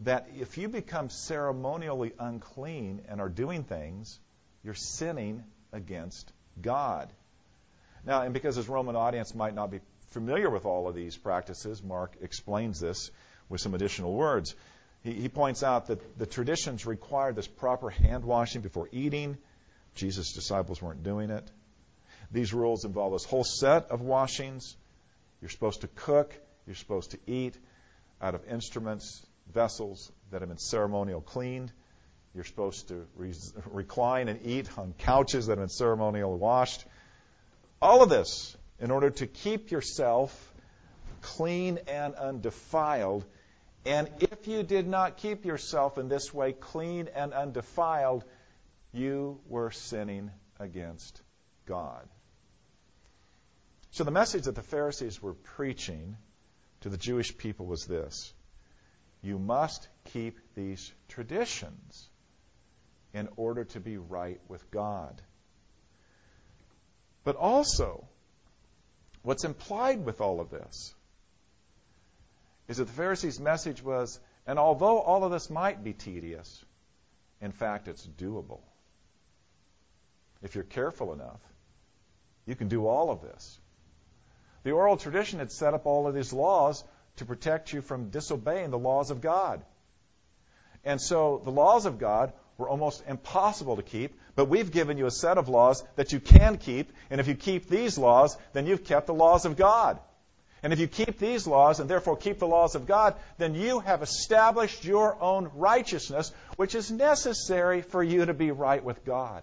that 0.00 0.28
if 0.38 0.56
you 0.56 0.68
become 0.68 1.10
ceremonially 1.10 2.12
unclean 2.18 3.02
and 3.08 3.20
are 3.20 3.28
doing 3.28 3.64
things, 3.64 4.20
you're 4.62 4.74
sinning 4.74 5.42
against 5.72 6.30
God. 6.60 7.10
Now, 8.04 8.22
and 8.22 8.34
because 8.34 8.56
his 8.56 8.68
Roman 8.68 8.94
audience 8.94 9.34
might 9.34 9.54
not 9.54 9.70
be 9.70 9.80
familiar 10.12 10.50
with 10.50 10.64
all 10.64 10.88
of 10.88 10.94
these 10.94 11.16
practices, 11.16 11.82
Mark 11.82 12.16
explains 12.20 12.80
this 12.80 13.10
with 13.48 13.60
some 13.60 13.74
additional 13.74 14.12
words. 14.12 14.54
He, 15.02 15.12
he 15.12 15.28
points 15.28 15.62
out 15.62 15.86
that 15.86 16.18
the 16.18 16.26
traditions 16.26 16.86
required 16.86 17.36
this 17.36 17.48
proper 17.48 17.90
hand 17.90 18.24
washing 18.24 18.60
before 18.60 18.88
eating. 18.92 19.36
Jesus' 19.94 20.32
disciples 20.32 20.80
weren't 20.80 21.02
doing 21.02 21.30
it. 21.30 21.50
These 22.30 22.54
rules 22.54 22.84
involve 22.84 23.12
this 23.12 23.24
whole 23.24 23.44
set 23.44 23.90
of 23.90 24.00
washings. 24.00 24.76
You're 25.40 25.50
supposed 25.50 25.82
to 25.82 25.88
cook, 25.88 26.32
you're 26.66 26.76
supposed 26.76 27.10
to 27.10 27.18
eat 27.26 27.56
out 28.20 28.34
of 28.34 28.46
instruments, 28.48 29.26
vessels 29.52 30.10
that 30.30 30.40
have 30.40 30.48
been 30.48 30.58
ceremonial 30.58 31.20
cleaned. 31.20 31.72
You're 32.34 32.44
supposed 32.44 32.88
to 32.88 33.06
re- 33.16 33.34
recline 33.70 34.28
and 34.28 34.46
eat 34.46 34.78
on 34.78 34.94
couches 34.98 35.46
that 35.46 35.52
have 35.52 35.58
been 35.58 35.68
ceremonially 35.68 36.24
washed. 36.24 36.84
All 37.82 38.02
of 38.02 38.08
this 38.08 38.56
in 38.82 38.90
order 38.90 39.10
to 39.10 39.26
keep 39.28 39.70
yourself 39.70 40.52
clean 41.22 41.78
and 41.86 42.14
undefiled. 42.16 43.24
And 43.86 44.10
if 44.18 44.48
you 44.48 44.64
did 44.64 44.88
not 44.88 45.16
keep 45.16 45.44
yourself 45.44 45.98
in 45.98 46.08
this 46.08 46.34
way 46.34 46.52
clean 46.52 47.08
and 47.14 47.32
undefiled, 47.32 48.24
you 48.92 49.40
were 49.48 49.70
sinning 49.70 50.32
against 50.58 51.22
God. 51.64 52.08
So 53.92 54.04
the 54.04 54.10
message 54.10 54.44
that 54.44 54.56
the 54.56 54.62
Pharisees 54.62 55.22
were 55.22 55.34
preaching 55.34 56.16
to 56.80 56.88
the 56.88 56.96
Jewish 56.96 57.36
people 57.36 57.66
was 57.66 57.84
this 57.86 58.34
You 59.22 59.38
must 59.38 59.86
keep 60.06 60.38
these 60.56 60.92
traditions 61.08 62.08
in 63.14 63.28
order 63.36 63.64
to 63.64 63.80
be 63.80 63.96
right 63.96 64.40
with 64.48 64.68
God. 64.72 65.22
But 67.22 67.36
also, 67.36 68.08
What's 69.22 69.44
implied 69.44 70.04
with 70.04 70.20
all 70.20 70.40
of 70.40 70.50
this 70.50 70.94
is 72.68 72.78
that 72.78 72.84
the 72.84 72.92
Pharisees' 72.92 73.38
message 73.40 73.82
was, 73.82 74.18
and 74.46 74.58
although 74.58 75.00
all 75.00 75.24
of 75.24 75.30
this 75.30 75.48
might 75.50 75.82
be 75.82 75.92
tedious, 75.92 76.64
in 77.40 77.52
fact, 77.52 77.88
it's 77.88 78.06
doable. 78.06 78.60
If 80.42 80.54
you're 80.54 80.64
careful 80.64 81.12
enough, 81.12 81.40
you 82.46 82.56
can 82.56 82.68
do 82.68 82.86
all 82.86 83.10
of 83.10 83.22
this. 83.22 83.58
The 84.64 84.72
oral 84.72 84.96
tradition 84.96 85.38
had 85.38 85.52
set 85.52 85.74
up 85.74 85.86
all 85.86 86.06
of 86.06 86.14
these 86.14 86.32
laws 86.32 86.82
to 87.16 87.24
protect 87.24 87.72
you 87.72 87.80
from 87.80 88.10
disobeying 88.10 88.70
the 88.70 88.78
laws 88.78 89.10
of 89.10 89.20
God. 89.20 89.64
And 90.84 91.00
so 91.00 91.40
the 91.44 91.50
laws 91.50 91.86
of 91.86 91.98
God 91.98 92.32
were 92.58 92.68
almost 92.68 93.02
impossible 93.06 93.76
to 93.76 93.82
keep, 93.82 94.18
but 94.34 94.46
we've 94.46 94.70
given 94.70 94.98
you 94.98 95.06
a 95.06 95.10
set 95.10 95.38
of 95.38 95.48
laws 95.48 95.84
that 95.96 96.12
you 96.12 96.20
can 96.20 96.56
keep, 96.56 96.92
and 97.10 97.20
if 97.20 97.28
you 97.28 97.34
keep 97.34 97.68
these 97.68 97.98
laws, 97.98 98.36
then 98.52 98.66
you've 98.66 98.84
kept 98.84 99.06
the 99.06 99.14
laws 99.14 99.44
of 99.44 99.56
God. 99.56 99.98
And 100.62 100.72
if 100.72 100.78
you 100.78 100.86
keep 100.86 101.18
these 101.18 101.46
laws 101.46 101.80
and 101.80 101.90
therefore 101.90 102.16
keep 102.16 102.38
the 102.38 102.46
laws 102.46 102.74
of 102.74 102.86
God, 102.86 103.16
then 103.36 103.54
you 103.54 103.80
have 103.80 104.02
established 104.02 104.84
your 104.84 105.20
own 105.20 105.50
righteousness, 105.54 106.32
which 106.56 106.74
is 106.74 106.90
necessary 106.90 107.82
for 107.82 108.02
you 108.02 108.24
to 108.26 108.34
be 108.34 108.52
right 108.52 108.82
with 108.82 109.04
God. 109.04 109.42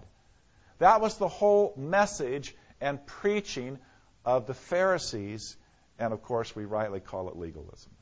That 0.78 1.02
was 1.02 1.18
the 1.18 1.28
whole 1.28 1.74
message 1.76 2.56
and 2.80 3.04
preaching 3.06 3.78
of 4.24 4.46
the 4.46 4.54
Pharisees, 4.54 5.56
and 5.98 6.14
of 6.14 6.22
course, 6.22 6.56
we 6.56 6.64
rightly 6.64 7.00
call 7.00 7.28
it 7.28 7.36
legalism. 7.36 7.92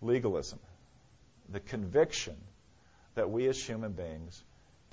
Legalism, 0.00 0.58
the 1.50 1.60
conviction 1.60 2.36
that 3.14 3.30
we 3.30 3.46
as 3.46 3.62
human 3.62 3.92
beings 3.92 4.42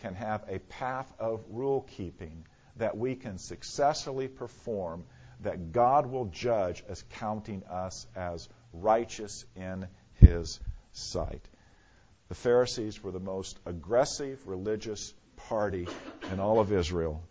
can 0.02 0.16
have 0.16 0.44
a 0.48 0.60
path 0.60 1.12
of 1.20 1.44
rule 1.50 1.82
keeping 1.96 2.46
that 2.78 2.98
we 2.98 3.16
can 3.16 3.38
successfully 3.38 4.28
perform 4.28 5.04
that 5.42 5.72
God 5.72 6.06
will 6.06 6.26
judge 6.26 6.84
as 6.88 7.04
counting 7.12 7.64
us 7.70 8.06
as 8.16 8.48
righteous 8.74 9.46
in 9.56 9.88
His 10.16 10.60
sight. 10.92 11.46
The 12.30 12.36
Pharisees 12.36 13.02
were 13.02 13.12
the 13.12 13.20
most 13.20 13.58
aggressive 13.66 14.40
religious 14.46 15.14
party 15.36 15.88
in 16.32 16.40
all 16.40 16.60
of 16.60 16.72
Israel. 16.72 17.24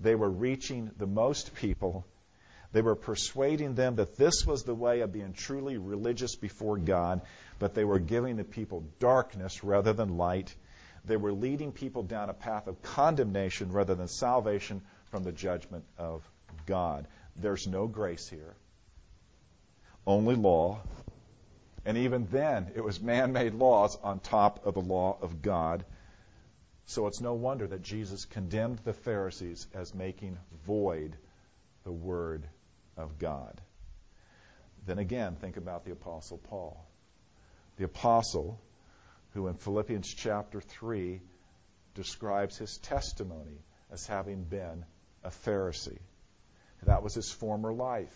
They 0.00 0.14
were 0.14 0.30
reaching 0.30 0.90
the 0.98 1.06
most 1.06 1.54
people. 1.54 2.04
They 2.72 2.82
were 2.82 2.96
persuading 2.96 3.74
them 3.74 3.96
that 3.96 4.16
this 4.16 4.46
was 4.46 4.62
the 4.62 4.74
way 4.74 5.00
of 5.00 5.12
being 5.12 5.32
truly 5.32 5.78
religious 5.78 6.36
before 6.36 6.78
God 6.78 7.22
but 7.62 7.74
they 7.74 7.84
were 7.84 8.00
giving 8.00 8.34
the 8.34 8.42
people 8.42 8.82
darkness 8.98 9.62
rather 9.62 9.92
than 9.92 10.16
light. 10.16 10.52
They 11.04 11.16
were 11.16 11.32
leading 11.32 11.72
people 11.72 12.02
down 12.02 12.30
a 12.30 12.34
path 12.34 12.66
of 12.66 12.82
condemnation 12.82 13.72
rather 13.72 13.94
than 13.94 14.08
salvation 14.08 14.82
from 15.10 15.24
the 15.24 15.32
judgment 15.32 15.84
of 15.98 16.22
God. 16.66 17.06
There's 17.36 17.66
no 17.66 17.86
grace 17.86 18.28
here, 18.28 18.54
only 20.06 20.34
law. 20.34 20.80
And 21.84 21.98
even 21.98 22.28
then, 22.30 22.70
it 22.76 22.84
was 22.84 23.00
man 23.00 23.32
made 23.32 23.54
laws 23.54 23.98
on 24.02 24.20
top 24.20 24.64
of 24.64 24.74
the 24.74 24.80
law 24.80 25.18
of 25.20 25.42
God. 25.42 25.84
So 26.86 27.06
it's 27.08 27.20
no 27.20 27.34
wonder 27.34 27.66
that 27.66 27.82
Jesus 27.82 28.24
condemned 28.24 28.78
the 28.84 28.92
Pharisees 28.92 29.66
as 29.74 29.94
making 29.94 30.38
void 30.66 31.16
the 31.84 31.92
Word 31.92 32.46
of 32.96 33.18
God. 33.18 33.60
Then 34.86 34.98
again, 34.98 35.36
think 35.36 35.56
about 35.56 35.84
the 35.84 35.92
Apostle 35.92 36.38
Paul. 36.38 36.84
The 37.76 37.84
Apostle, 37.84 38.60
who 39.34 39.48
in 39.48 39.54
Philippians 39.54 40.12
chapter 40.14 40.60
3 40.60 41.20
describes 41.94 42.56
his 42.58 42.78
testimony 42.78 43.58
as 43.90 44.06
having 44.06 44.44
been 44.44 44.84
a 45.24 45.30
Pharisee. 45.30 45.98
That 46.84 47.02
was 47.02 47.14
his 47.14 47.30
former 47.30 47.72
life. 47.72 48.14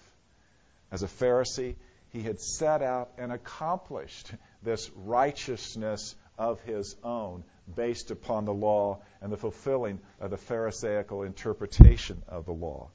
As 0.90 1.02
a 1.02 1.08
Pharisee, 1.08 1.76
he 2.10 2.22
had 2.22 2.40
set 2.40 2.82
out 2.82 3.10
and 3.18 3.32
accomplished 3.32 4.32
this 4.62 4.90
righteousness 4.96 6.14
of 6.38 6.60
his 6.62 6.96
own 7.02 7.44
based 7.74 8.10
upon 8.10 8.44
the 8.44 8.54
law 8.54 9.02
and 9.20 9.32
the 9.32 9.36
fulfilling 9.36 10.00
of 10.20 10.30
the 10.30 10.36
Pharisaical 10.36 11.22
interpretation 11.22 12.22
of 12.28 12.44
the 12.44 12.52
law. 12.52 12.90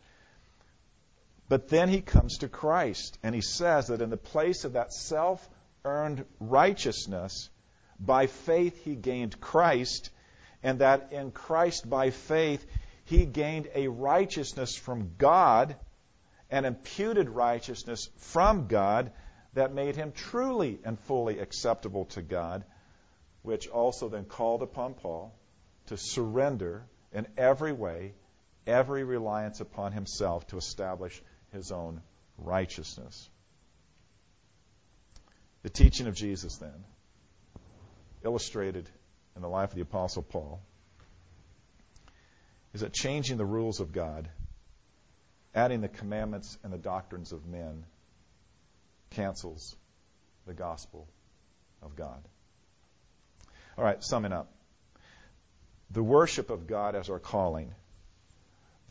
But 1.50 1.68
then 1.68 1.90
he 1.90 2.02
comes 2.02 2.38
to 2.40 2.48
Christ 2.48 3.18
and 3.24 3.36
he 3.36 3.42
says 3.42 3.88
that 3.88 4.02
in 4.02 4.10
the 4.10 4.18
place 4.18 4.64
of 4.64 4.74
that 4.74 4.94
self 4.94 5.48
earned 5.84 6.26
righteousness, 6.40 7.50
by 8.02 8.28
faith 8.28 8.84
he 8.84 8.96
gained 8.96 9.40
Christ, 9.40 10.10
and 10.64 10.80
that 10.80 11.12
in 11.12 11.32
Christ 11.32 11.90
by 11.90 12.10
faith 12.10 12.66
he 13.06 13.26
gained 13.26 13.70
a 13.76 13.88
righteousness 13.88 14.76
from 14.76 15.12
God, 15.18 15.76
an 16.50 16.66
imputed 16.66 17.30
righteousness 17.30 18.10
from 18.18 18.68
God 18.68 19.12
that 19.54 19.74
made 19.74 19.96
him 19.96 20.12
truly 20.12 20.80
and 20.84 21.00
fully 21.00 21.40
acceptable 21.40 22.06
to 22.06 22.22
God, 22.22 22.64
which 23.44 23.68
also 23.68 24.10
then 24.10 24.26
called 24.26 24.64
upon 24.64 24.96
Paul 24.96 25.34
to 25.88 25.98
surrender 25.98 26.86
in 27.12 27.28
every 27.38 27.74
way, 27.74 28.14
every 28.66 29.04
reliance 29.04 29.60
upon 29.60 29.92
himself 29.92 30.48
to 30.48 30.58
establish 30.58 31.22
his 31.52 31.72
own 31.72 32.02
righteousness. 32.38 33.30
The 35.64 35.70
teaching 35.70 36.08
of 36.08 36.16
Jesus, 36.16 36.58
then, 36.58 36.84
illustrated 38.24 38.90
in 39.36 39.42
the 39.42 39.50
life 39.50 39.70
of 39.70 39.76
the 39.76 39.82
Apostle 39.82 40.24
Paul, 40.24 40.62
is 42.74 42.82
that 42.82 42.94
changing 42.94 43.38
the 43.38 43.46
rules 43.46 43.80
of 43.80 43.92
God, 43.92 44.30
adding 45.54 45.82
the 45.82 45.90
commandments 45.90 46.58
and 46.64 46.72
the 46.72 46.78
doctrines 46.78 47.32
of 47.32 47.46
men, 47.46 47.84
cancels 49.12 49.76
the 50.46 50.54
gospel 50.54 51.08
of 51.82 51.96
God. 51.96 52.22
All 53.78 53.84
right, 53.84 54.02
summing 54.04 54.32
up. 54.32 54.52
The 55.90 56.04
worship 56.04 56.50
of 56.50 56.68
God 56.68 56.96
as 56.96 57.10
our 57.10 57.20
calling 57.20 57.74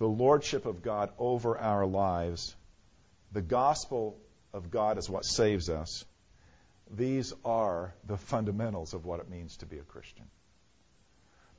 the 0.00 0.08
lordship 0.08 0.64
of 0.64 0.82
God 0.82 1.10
over 1.18 1.58
our 1.58 1.86
lives, 1.86 2.56
the 3.32 3.42
gospel 3.42 4.16
of 4.54 4.70
God 4.70 4.96
is 4.96 5.10
what 5.10 5.26
saves 5.26 5.68
us. 5.68 6.06
These 6.90 7.32
are 7.44 7.94
the 8.04 8.16
fundamentals 8.16 8.94
of 8.94 9.04
what 9.04 9.20
it 9.20 9.30
means 9.30 9.56
to 9.58 9.66
be 9.66 9.78
a 9.78 9.82
Christian. 9.82 10.26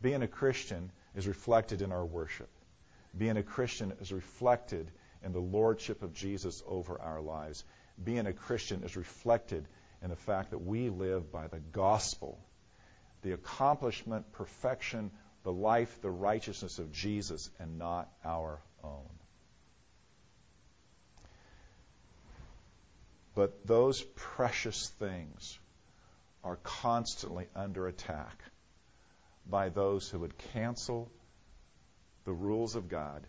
Being 0.02 0.24
a 0.24 0.28
Christian 0.28 0.92
is 1.16 1.28
reflected 1.28 1.82
in 1.82 1.92
our 1.92 2.06
worship. 2.06 2.50
Being 3.18 3.38
a 3.38 3.44
Christian 3.44 3.94
is 4.02 4.12
reflected 4.12 4.92
in 5.24 5.32
the 5.32 5.40
lordship 5.40 6.02
of 6.02 6.14
Jesus 6.14 6.64
over 6.68 7.00
our 7.00 7.22
lives. 7.22 7.64
Being 8.04 8.26
a 8.26 8.34
Christian 8.34 8.84
is 8.84 8.98
reflected 8.98 9.68
in 10.02 10.10
the 10.10 10.16
fact 10.16 10.52
that 10.52 10.66
we 10.66 10.90
live 10.90 11.32
by 11.32 11.48
the 11.48 11.60
gospel, 11.60 12.40
the 13.22 13.34
accomplishment, 13.34 14.32
perfection, 14.32 15.12
the 15.44 15.52
life, 15.52 16.02
the 16.02 16.10
righteousness 16.10 16.80
of 16.80 16.92
Jesus, 16.92 17.50
and 17.60 17.78
not 17.78 18.10
our 18.26 18.60
own. 18.84 19.21
But 23.34 23.66
those 23.66 24.02
precious 24.16 24.90
things 25.00 25.58
are 26.44 26.58
constantly 26.58 27.48
under 27.56 27.88
attack 27.88 28.38
by 29.50 29.70
those 29.70 30.10
who 30.10 30.20
would 30.20 30.38
cancel 30.54 31.10
the 32.26 32.34
rules 32.34 32.76
of 32.76 32.90
God 32.90 33.26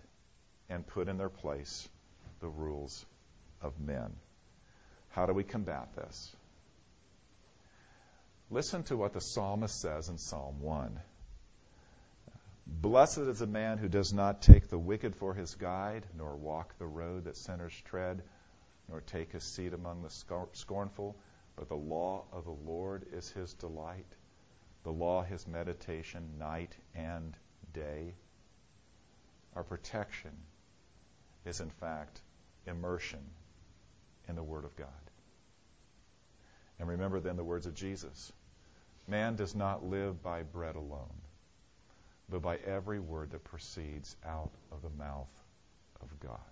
and 0.68 0.86
put 0.86 1.08
in 1.08 1.18
their 1.18 1.28
place 1.28 1.88
the 2.40 2.48
rules 2.48 3.04
of 3.60 3.78
men. 3.80 4.14
How 5.10 5.26
do 5.26 5.32
we 5.32 5.44
combat 5.44 5.94
this? 5.94 6.34
Listen 8.50 8.82
to 8.84 8.96
what 8.96 9.12
the 9.12 9.20
psalmist 9.20 9.80
says 9.80 10.08
in 10.08 10.18
Psalm 10.18 10.60
1. 10.60 11.00
Blessed 12.66 13.18
is 13.18 13.38
the 13.38 13.46
man 13.46 13.78
who 13.78 13.88
does 13.88 14.12
not 14.12 14.42
take 14.42 14.68
the 14.68 14.78
wicked 14.78 15.16
for 15.16 15.34
his 15.34 15.54
guide, 15.54 16.06
nor 16.16 16.36
walk 16.36 16.76
the 16.78 16.86
road 16.86 17.24
that 17.24 17.36
sinners 17.36 17.74
tread, 17.84 18.22
nor 18.92 19.00
take 19.00 19.32
his 19.32 19.42
seat 19.42 19.72
among 19.72 20.02
the 20.02 20.46
scornful, 20.52 21.16
but 21.56 21.68
the 21.68 21.74
law 21.74 22.24
of 22.30 22.44
the 22.44 22.70
Lord 22.70 23.06
is 23.12 23.30
his 23.30 23.54
delight, 23.54 24.06
the 24.84 24.92
law 24.92 25.24
his 25.24 25.48
meditation 25.48 26.22
night 26.38 26.76
and 26.94 27.34
day. 27.72 28.14
Our 29.56 29.64
protection 29.64 30.32
is, 31.44 31.60
in 31.60 31.70
fact, 31.70 32.20
immersion 32.66 33.24
in 34.28 34.36
the 34.36 34.42
Word 34.42 34.64
of 34.64 34.76
God. 34.76 34.88
And 36.78 36.88
remember 36.88 37.18
then 37.18 37.36
the 37.36 37.44
words 37.44 37.66
of 37.66 37.74
Jesus 37.74 38.32
Man 39.08 39.34
does 39.34 39.54
not 39.56 39.84
live 39.84 40.22
by 40.22 40.42
bread 40.42 40.76
alone 40.76 41.22
but 42.32 42.40
by 42.40 42.56
every 42.66 42.98
word 42.98 43.30
that 43.30 43.44
proceeds 43.44 44.16
out 44.26 44.50
of 44.70 44.80
the 44.80 44.90
mouth 44.90 45.28
of 46.00 46.08
God. 46.18 46.51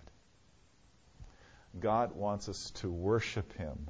God 1.79 2.15
wants 2.15 2.49
us 2.49 2.71
to 2.77 2.91
worship 2.91 3.57
Him. 3.57 3.89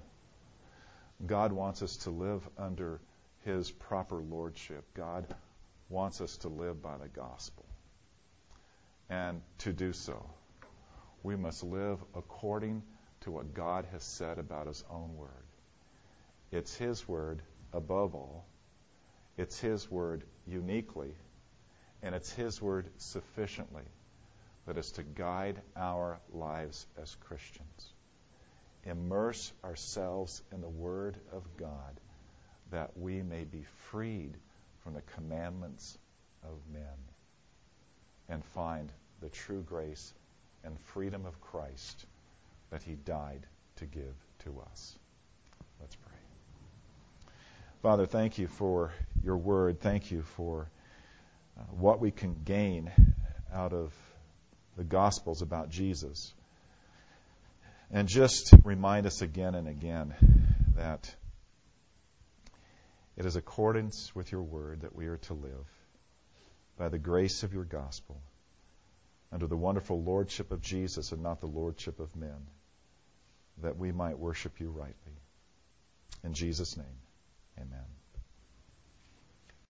God 1.27 1.53
wants 1.53 1.83
us 1.83 1.97
to 1.99 2.11
live 2.11 2.47
under 2.59 3.01
His 3.45 3.71
proper 3.71 4.17
lordship. 4.17 4.85
God 4.95 5.27
wants 5.89 6.21
us 6.21 6.37
to 6.39 6.49
live 6.49 6.83
by 6.83 6.99
the 6.99 7.09
gospel. 7.09 7.65
And 9.09 9.41
to 9.59 9.73
do 9.73 9.93
so, 9.93 10.25
we 11.23 11.37
must 11.37 11.65
live 11.65 11.99
according 12.15 12.83
to 13.23 13.31
what 13.31 13.55
God 13.55 13.87
has 13.93 14.05
said 14.05 14.39
about 14.39 14.67
His 14.67 14.85
own 14.91 15.17
word. 15.17 15.29
It's 16.53 16.75
His 16.77 17.09
word 17.09 17.43
above 17.73 18.15
all, 18.15 18.47
it's 19.37 19.59
His 19.59 19.91
word 19.91 20.25
uniquely 20.47 21.15
and 22.03 22.15
it's 22.15 22.33
His 22.33 22.61
Word 22.61 22.91
sufficiently 22.97 23.83
that 24.71 24.79
is 24.79 24.93
to 24.93 25.03
guide 25.03 25.61
our 25.75 26.21
lives 26.33 26.87
as 27.03 27.17
Christians. 27.17 27.93
Immerse 28.85 29.53
ourselves 29.65 30.43
in 30.53 30.61
the 30.61 30.69
Word 30.69 31.17
of 31.33 31.43
God 31.57 31.99
that 32.71 32.97
we 32.97 33.21
may 33.21 33.43
be 33.43 33.65
freed 33.91 34.37
from 34.85 34.95
the 34.95 35.03
commandments 35.17 35.99
of 36.45 36.53
men 36.73 36.85
and 38.29 38.45
find 38.45 38.93
the 39.21 39.29
true 39.29 39.63
grace 39.63 40.15
and 40.63 40.79
freedom 40.79 41.27
of 41.27 41.41
Christ 41.41 42.07
that 42.71 42.85
He 42.85 42.95
died 42.95 43.45
to 43.75 43.87
give 43.87 44.15
to 44.45 44.63
us. 44.71 44.97
Let's 45.81 45.97
pray. 45.97 47.33
Father, 47.83 48.07
thank 48.07 48.39
you 48.39 48.47
for 48.47 48.93
your 49.25 49.37
word. 49.37 49.81
Thank 49.81 50.13
you 50.13 50.23
for 50.23 50.71
uh, 51.59 51.65
what 51.73 51.99
we 51.99 52.13
can 52.13 52.37
gain 52.45 52.89
out 53.53 53.73
of 53.73 53.93
the 54.81 54.85
Gospels 54.85 55.43
about 55.43 55.69
Jesus. 55.69 56.33
And 57.91 58.09
just 58.09 58.55
remind 58.65 59.05
us 59.05 59.21
again 59.21 59.55
and 59.55 59.69
again 59.69 60.15
that 60.75 61.15
it 63.19 63.27
is 63.27 63.37
accordance 63.37 64.15
with 64.15 64.33
your 64.33 64.41
word 64.41 64.81
that 64.81 64.97
we 64.97 65.09
are 65.09 65.19
to 65.19 65.35
live 65.35 65.67
by 66.79 66.89
the 66.89 66.99
grace 66.99 67.43
of 67.43 67.53
your 67.53 67.65
gospel 67.65 68.23
under 69.31 69.47
the 69.47 69.55
wonderful 69.55 70.03
lordship 70.03 70.51
of 70.51 70.63
Jesus 70.63 71.13
and 71.13 71.23
not 71.23 71.43
the 71.43 71.47
lordship 71.47 72.01
of 72.01 72.17
men, 72.17 72.47
that 73.63 73.77
we 73.77 73.93
might 73.93 74.19
worship 74.19 74.61
you 74.61 74.71
rightly. 74.71 75.19
In 76.25 76.33
Jesus' 76.33 76.79
name, 76.79 76.87
amen. 77.59 78.00